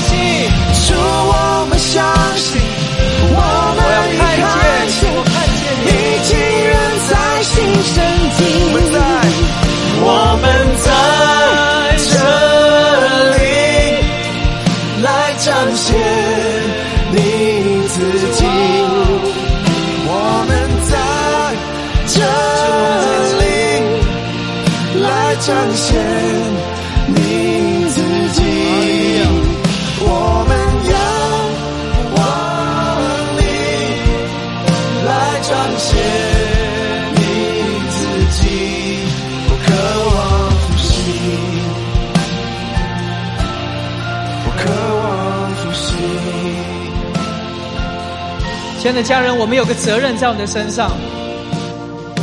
[48.81, 50.89] 亲爱的家人，我们有个责任在我们的身上。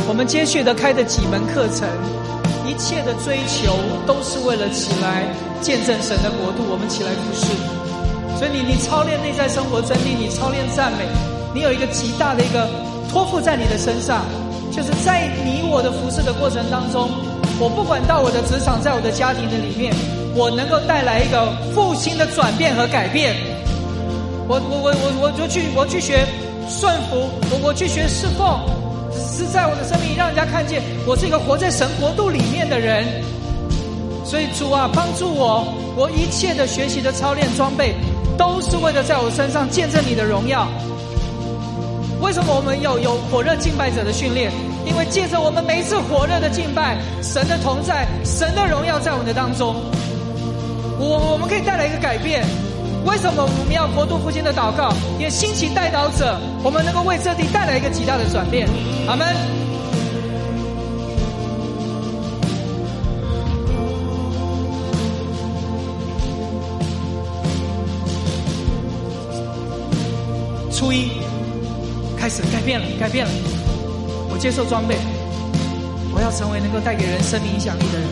[0.09, 1.87] 我们接续的开的几门课程，
[2.67, 3.71] 一切的追求
[4.05, 5.23] 都是为了起来
[5.61, 6.67] 见证神的国度。
[6.67, 7.47] 我们起来服侍。
[8.35, 11.07] 所以你你操练内在生活真理，你操练赞美，
[11.55, 12.67] 你有一个极大的一个
[13.07, 14.25] 托付在你的身上，
[14.69, 17.07] 就是在你我的服侍的过程当中，
[17.57, 19.95] 我不管到我的职场，在我的家庭的里面，
[20.35, 23.33] 我能够带来一个复兴的转变和改变。
[24.45, 26.27] 我我我我我就去我去学。
[26.69, 28.61] 顺服我，我去学侍奉，
[29.11, 33.03] 是在我的生命让人家看见我是一个活在神国度里面的人。
[34.23, 35.65] 所以主啊，帮助我，
[35.97, 37.95] 我一切的学习的操练装备，
[38.37, 40.67] 都是为了在我身上见证你的荣耀。
[42.21, 44.51] 为什么我们有有火热敬拜者的训练？
[44.85, 49.75] 因为借着我们每一次火热的敬拜，神的同在，神的荣耀在我们的当中，
[50.99, 52.45] 我我们可以带来一个改变。
[53.09, 54.93] 为什么我们要国度复兴的祷告？
[55.17, 58.69] 也兴起代祷者，我们能够为这地带来一个极大的转变。
[59.07, 59.27] 阿门。
[70.71, 71.09] 初一
[72.15, 73.31] 开始改变了，改变了。
[74.29, 74.95] 我接受装备，
[76.13, 78.07] 我要成为能够带给人生命影响力的人。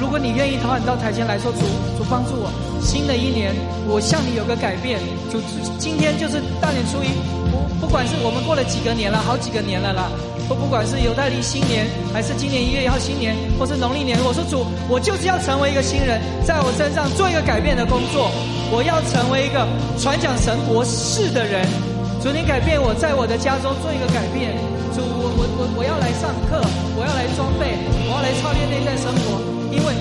[0.00, 2.50] 如果你愿意的话，你到台前来说主帮助我。
[2.82, 3.54] 新的一年，
[3.86, 4.98] 我向你有个改变。
[5.30, 5.38] 主
[5.78, 7.14] 今天就是大年初一，
[7.78, 10.10] 不不管是我们过了几个年了，好几个年了啦。
[10.50, 18.34] 不不管是有代离新年，还是今年一月一号新年，或是农历年，我说主，我就是要成为一个新人，在我身上做一个改变的工作。
[18.74, 19.66] 我要成为一个
[19.98, 21.62] 传讲神国事的人。
[22.18, 24.58] 主，你改变我在我的家中做一个改变。
[24.90, 26.58] 主，我我我我要来上课，
[26.98, 27.78] 我要来装备，
[28.10, 29.38] 我要来操练内在生活。
[29.70, 29.94] 因为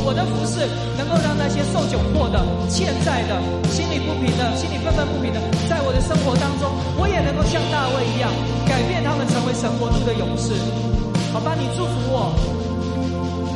[0.00, 0.64] 我的服饰
[0.96, 3.36] 能够让那些受窘迫的、欠债的、
[3.68, 8.30] 心里不平的、心里愤愤不平的，在我的生活当中，我也能够像大卫一样，
[8.68, 10.52] 改变他们成为神国度的勇士。
[11.32, 12.32] 好吧，你祝福我。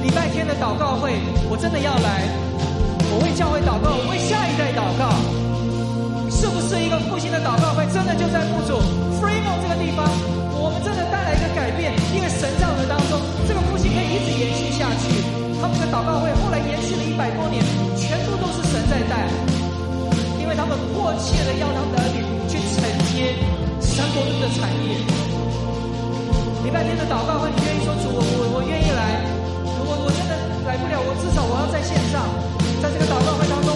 [0.02, 1.18] 礼拜天的祷告会，
[1.50, 2.24] 我真的要来。
[3.12, 5.12] 我为教会祷告，我为下一代祷告。
[6.30, 7.84] 是不是一个复兴的祷告会？
[7.92, 8.76] 真的就在墓主
[9.18, 10.06] Freemo 这个地方，
[10.56, 11.75] 我们真的带来一个改变，
[15.96, 17.64] 祷告会后来延续了一百多年，
[17.96, 19.32] 全部都是神在带，
[20.38, 22.20] 因为他们迫切的要他们的儿女
[22.52, 23.32] 去承接
[23.80, 25.00] 神国度的产业。
[26.64, 29.24] 礼拜天的祷告会，你愿意说主，我我我愿意来，
[29.64, 30.36] 我我真的
[30.68, 32.28] 来不了，我至少我要在线上，
[32.84, 33.75] 在这个祷告会当中，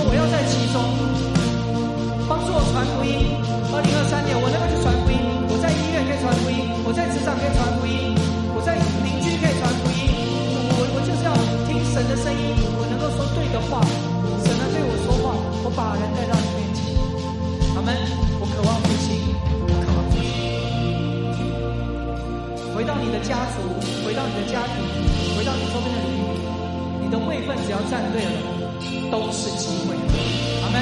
[23.23, 23.61] 家族，
[24.05, 24.81] 回到你的家庭，
[25.37, 26.41] 回到你周边的邻里，
[27.05, 28.33] 你的位份只要站对了，
[29.11, 29.95] 都是机会。
[30.63, 30.81] 阿门。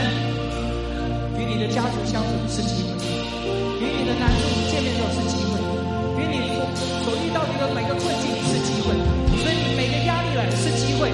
[1.39, 2.95] 与你的家族相处是机会，
[3.79, 5.59] 与你的难处见面都是机会，
[6.19, 6.63] 与你所
[7.05, 8.95] 所遇到的每个困境是机会。
[9.39, 11.11] 所以每个压力来是机会，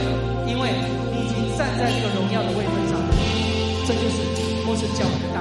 [0.46, 0.70] 因为
[1.12, 3.00] 你已经站在这个荣耀的位分上，
[3.86, 5.40] 这就是摩斯教会的大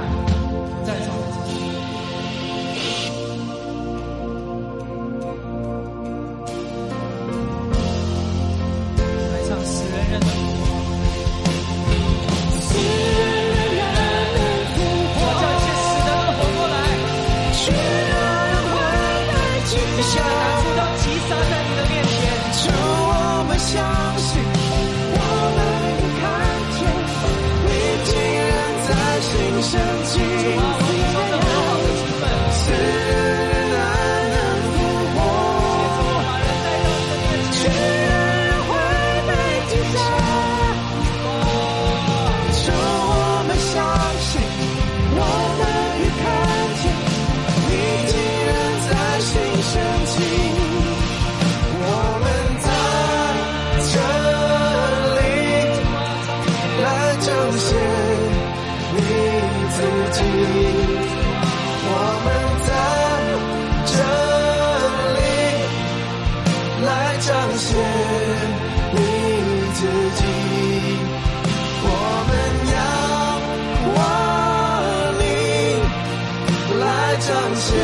[77.14, 77.78] 来彰显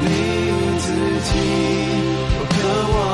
[0.00, 0.08] 你
[0.78, 0.86] 自
[1.28, 1.30] 己。
[2.40, 2.56] 我渴
[2.94, 3.13] 望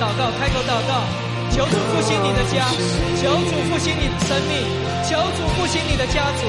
[0.00, 1.04] 祷告，开口祷告，
[1.52, 2.72] 求主复兴你的家，
[3.20, 4.64] 求主复兴你的生命，
[5.04, 6.48] 求主复兴你的家族。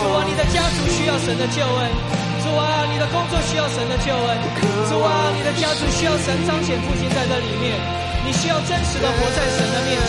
[0.00, 1.80] 主啊，你的家族需要神的救恩。
[2.40, 4.28] 主啊，你的工作需要神的救恩。
[4.88, 7.76] 主啊，你的家族需要神彰显复兴在这里面。
[8.24, 9.92] 你需要真实的活在神的面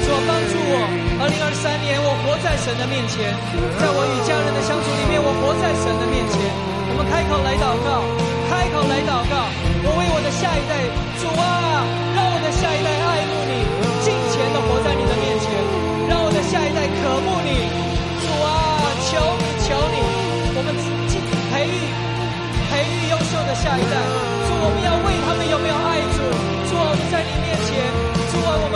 [0.00, 0.74] 主啊，帮助我，
[1.20, 3.36] 二零二三年我活在神的面前，
[3.76, 6.40] 在我与家人的相处里面，我活在神的面前。
[6.88, 8.00] 我们开口来祷告，
[8.48, 9.67] 开口来祷告。
[9.84, 10.72] 我为我的下一代，
[11.20, 13.52] 主啊，让我的下一代爱慕你，
[14.02, 15.46] 尽情的活在你的面前，
[16.08, 17.50] 让我的下一代渴慕你。
[18.18, 18.48] 主啊，
[19.08, 19.98] 求你，求你，
[20.54, 20.74] 我们
[21.50, 21.76] 培育
[22.68, 23.94] 培育优秀的下一代。
[24.46, 26.20] 主，我们要为他们有没有爱主？
[26.68, 27.78] 主啊，我们在你面前，
[28.30, 28.67] 主啊，我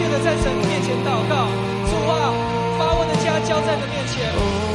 [0.00, 1.44] 切的在神面前祷告。
[1.84, 2.32] 主啊，
[2.80, 4.24] 把我的家交在你的面前，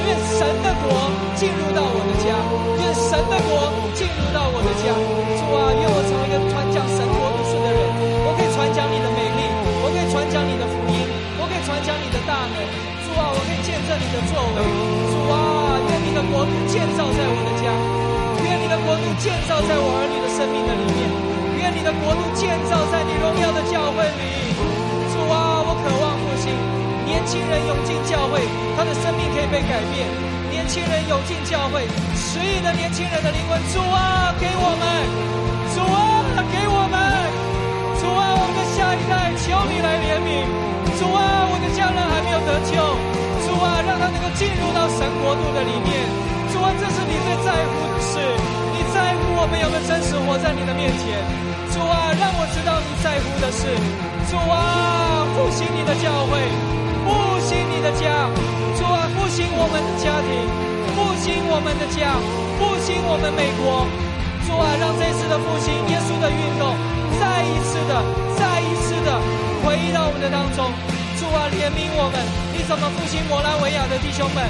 [0.06, 2.30] 愿神的国进入到我的家，
[2.78, 4.94] 愿神的国进入到我的家。
[4.94, 7.82] 主啊，愿我成为一个传讲神国故事的人，
[8.30, 9.50] 我可以传讲你的美丽，
[9.82, 11.10] 我可以传讲你的福音，
[11.42, 12.62] 我可以传讲你的大能。
[13.02, 14.62] 主啊，我可以见证你的作为。
[15.10, 17.74] 主啊，愿你的国度建造在我的家，
[18.46, 21.34] 愿你的国度建造在我儿女的生命的里面。
[21.58, 24.45] 愿你的国度建造在你荣耀的教会里，
[25.86, 26.50] 渴望复兴。
[27.06, 28.42] 年轻人涌进教会，
[28.76, 30.10] 他的生命可以被改变。
[30.50, 31.86] 年轻人涌进教会，
[32.18, 34.84] 十亿的年轻人的灵魂，主啊，给我们，
[35.70, 36.98] 主啊，给我们，
[38.02, 40.50] 主啊，我们的下一代，求你来怜悯。
[40.98, 42.74] 主啊，我的家人还没有得救，
[43.46, 46.10] 主啊，让他能够进入到神国度的里面。
[46.50, 48.18] 主啊，这是你最在乎的事。
[48.74, 51.22] 你在乎我们有没有真实活在你的面前，
[51.70, 53.68] 主啊，让我知道你在乎的是，
[54.30, 56.42] 主啊，复兴你的教会，
[57.06, 58.26] 复兴你的家，
[58.78, 60.30] 主啊，复兴我们的家庭，
[60.98, 62.18] 复兴我们的家，
[62.58, 63.86] 复兴我们美国，
[64.48, 66.74] 主啊，让这次的复兴耶稣的运动
[67.22, 68.02] 再一次的、
[68.34, 69.22] 再一次的
[69.62, 70.74] 回到我们的当中，
[71.22, 72.18] 主啊，怜悯我们，
[72.50, 74.42] 你怎么复兴摩拉维亚的弟兄们？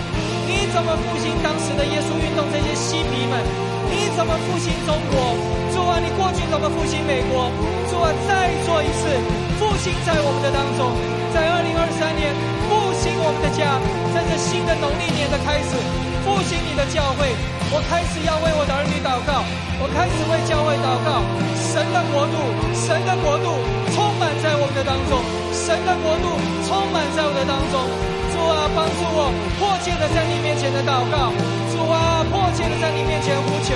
[0.47, 3.43] 你怎么复兴当时的耶稣运动这些嬉皮们？
[3.91, 5.35] 你怎么复兴中国？
[5.75, 7.51] 主啊，你过去怎么复兴美国？
[7.91, 9.11] 主啊，再做一次
[9.59, 10.91] 复兴在我们的当中，
[11.33, 12.33] 在二零二三年
[12.67, 13.79] 复兴我们的家，
[14.13, 15.75] 在这新的农历年的开始，
[16.23, 17.31] 复兴你的教会。
[17.73, 19.41] 我开始要为我的儿女祷告，
[19.81, 21.23] 我开始为教会祷告。
[21.57, 22.35] 神的国度，
[22.75, 23.57] 神的国度
[23.91, 25.19] 充满在我们的当中，
[25.51, 26.35] 神的国度
[26.67, 27.83] 充满在我的当中。
[28.31, 31.31] 主啊，帮助我迫切的在你面前的祷告。
[31.71, 33.73] 主啊，迫切的在你面前呼求。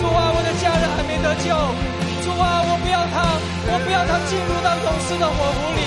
[0.00, 1.52] 主啊，我的家人还没得救。
[2.26, 3.38] 主啊，我不要他，
[3.70, 5.82] 我不要他进入到勇士的火湖里。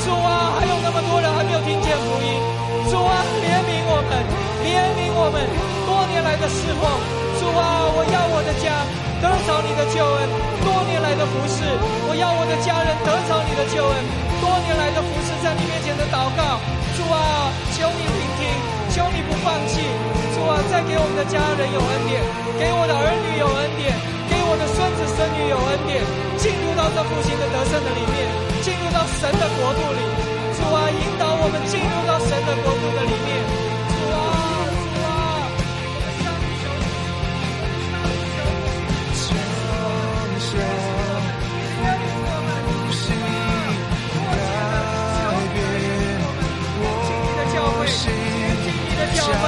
[0.00, 2.40] 主啊，还有那么多人还没有听见福音。
[2.88, 4.16] 主啊，怜悯我们，
[4.64, 5.44] 怜悯我们
[5.84, 6.88] 多年来的侍奉。
[7.36, 8.80] 主啊，我要我的家
[9.20, 10.24] 得着你的救恩，
[10.64, 11.60] 多年来的服侍，
[12.08, 13.94] 我要我的家人得着你的救恩，
[14.40, 16.64] 多年来的服侍在你面前的祷告。
[16.96, 18.48] 主啊，求你聆听，
[18.88, 19.84] 求你不放弃。
[20.32, 22.24] 主啊，再给我们的家人有恩典，
[22.56, 23.92] 给我的儿女有恩典，
[25.14, 26.02] 给我的孙女有恩典，
[26.38, 28.26] 进入到这复兴的得胜的里面，
[28.62, 30.02] 进入到神的国度里。
[30.56, 33.28] 主啊，引导我们进入到神的国度的里面。
[33.88, 34.18] 主啊，
[34.74, 36.84] 主啊，我们向你求你，
[37.86, 38.66] 向你求你，
[39.22, 40.50] 降下
[41.84, 43.06] 怜悯我们，复兴
[45.22, 45.22] 改
[45.54, 45.56] 变
[47.22, 48.02] 你的教会，我心，
[48.62, 49.44] 进你的教会，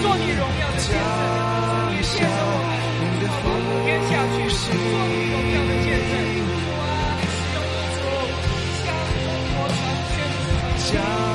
[0.00, 0.98] 做你荣耀的见证？
[1.94, 2.47] 也借着
[10.90, 11.27] 传，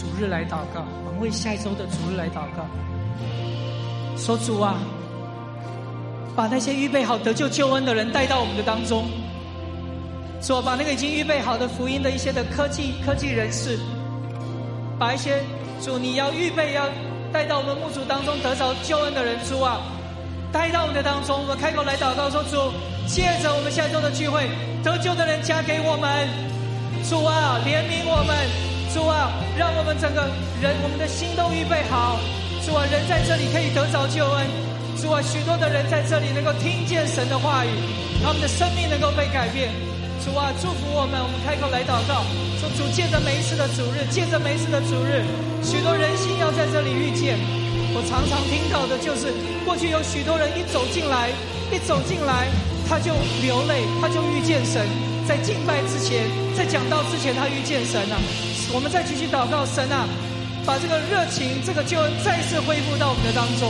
[0.00, 2.64] 主日来祷告，我们为下一周的主日来祷告。
[4.16, 4.76] 说主啊，
[6.34, 9.04] 把那些预备好得救救恩的人带到我们的当中。
[10.40, 13.78] 主啊，把那个已经预备好的福音的一些的科技科技人士，
[14.98, 15.42] 把一些
[15.82, 16.88] 主你要预备要
[17.30, 19.82] 带到我们牧主当中得着救恩的人，主啊，
[20.50, 21.38] 带到我们的当中。
[21.42, 22.56] 我们开口来祷告说：主，
[23.06, 24.48] 借着我们下周的聚会，
[24.82, 26.26] 得救的人加给我们。
[27.04, 28.69] 主啊，怜悯我们。
[28.92, 30.26] 主啊，让我们整个
[30.60, 32.18] 人，我们的心都预备好。
[32.66, 34.46] 主啊，人在这里可以得着救恩。
[34.98, 37.70] 主啊，许多的人在这里能够听见神的话语，
[38.22, 39.70] 他们的生命能够被改变。
[40.26, 42.26] 主啊，祝福我们，我们开口来祷告。
[42.58, 45.22] 说主借着每一次的主日，借着每一次的主日，
[45.62, 47.38] 许多人心要在这里遇见。
[47.94, 49.30] 我常常听到的就是，
[49.64, 51.30] 过去有许多人一走进来，
[51.70, 52.50] 一走进来
[52.90, 54.82] 他就流泪，他就遇见神。
[55.26, 56.26] 在敬拜之前，
[56.58, 58.18] 在讲道之前，他遇见神啊。
[58.72, 60.06] 我们再继续祷告，神啊，
[60.62, 63.66] 把这个热情、这个救恩再次恢复到我们的当中。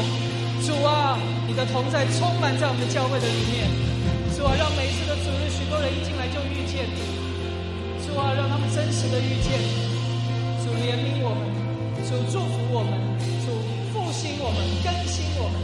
[0.60, 1.16] 主啊，
[1.48, 3.64] 你的同在充满在我们的教会的里面。
[4.36, 7.00] 主啊，让每一次的主日，许多人一进来就遇见你。
[8.04, 9.56] 主啊，让他们真实的遇见
[10.60, 11.48] 主怜悯我们，
[12.04, 12.92] 主祝福我们，
[13.40, 13.48] 主
[13.96, 15.56] 复兴我们，更新我们。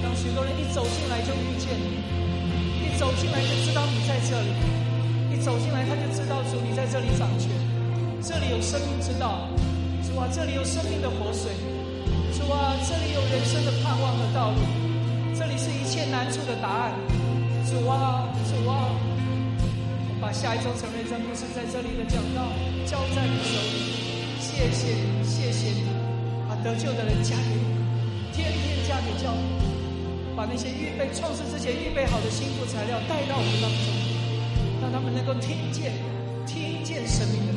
[0.00, 4.48] 让许多人一走进来就遇见你，一走进来就知道你在这里，
[5.28, 7.52] 一走进来他就知道主你在这里掌权，
[8.28, 9.48] 这里有生命之道，
[10.04, 11.48] 主啊，这里有生命的活水，
[12.36, 14.60] 主啊，这里有人生的盼望和道路，
[15.32, 16.92] 这里是一切难处的答案，
[17.64, 18.92] 主啊，主啊。
[20.12, 22.52] 我把下一周成为真牧师在这里的讲道
[22.84, 23.96] 交在你手里，
[24.44, 25.88] 谢谢你，谢谢你，
[26.46, 27.64] 把得救的人嫁给你，
[28.36, 29.40] 天天嫁给教会，
[30.36, 33.88] 把那些预备创世之前预备好的幸福材料带到我们当中，
[34.84, 35.96] 让他们能够听见，
[36.44, 37.40] 听见生命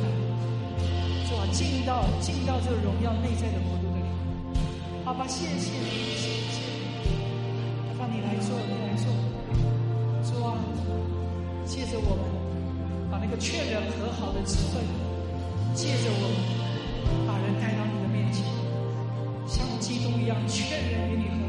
[1.50, 4.06] 进到进到这个荣耀内在的国度的里，
[5.04, 5.26] 好吧？
[5.26, 6.60] 谢谢你，谢谢
[7.02, 9.10] 你，让你来做，你来做，
[10.22, 10.54] 主啊，
[11.66, 12.42] 借着我们。
[13.10, 14.80] 把那个劝人和好的智慧，
[15.74, 18.42] 借着我们，把人带到你的面前，
[19.46, 21.41] 像基督一样劝人与你和。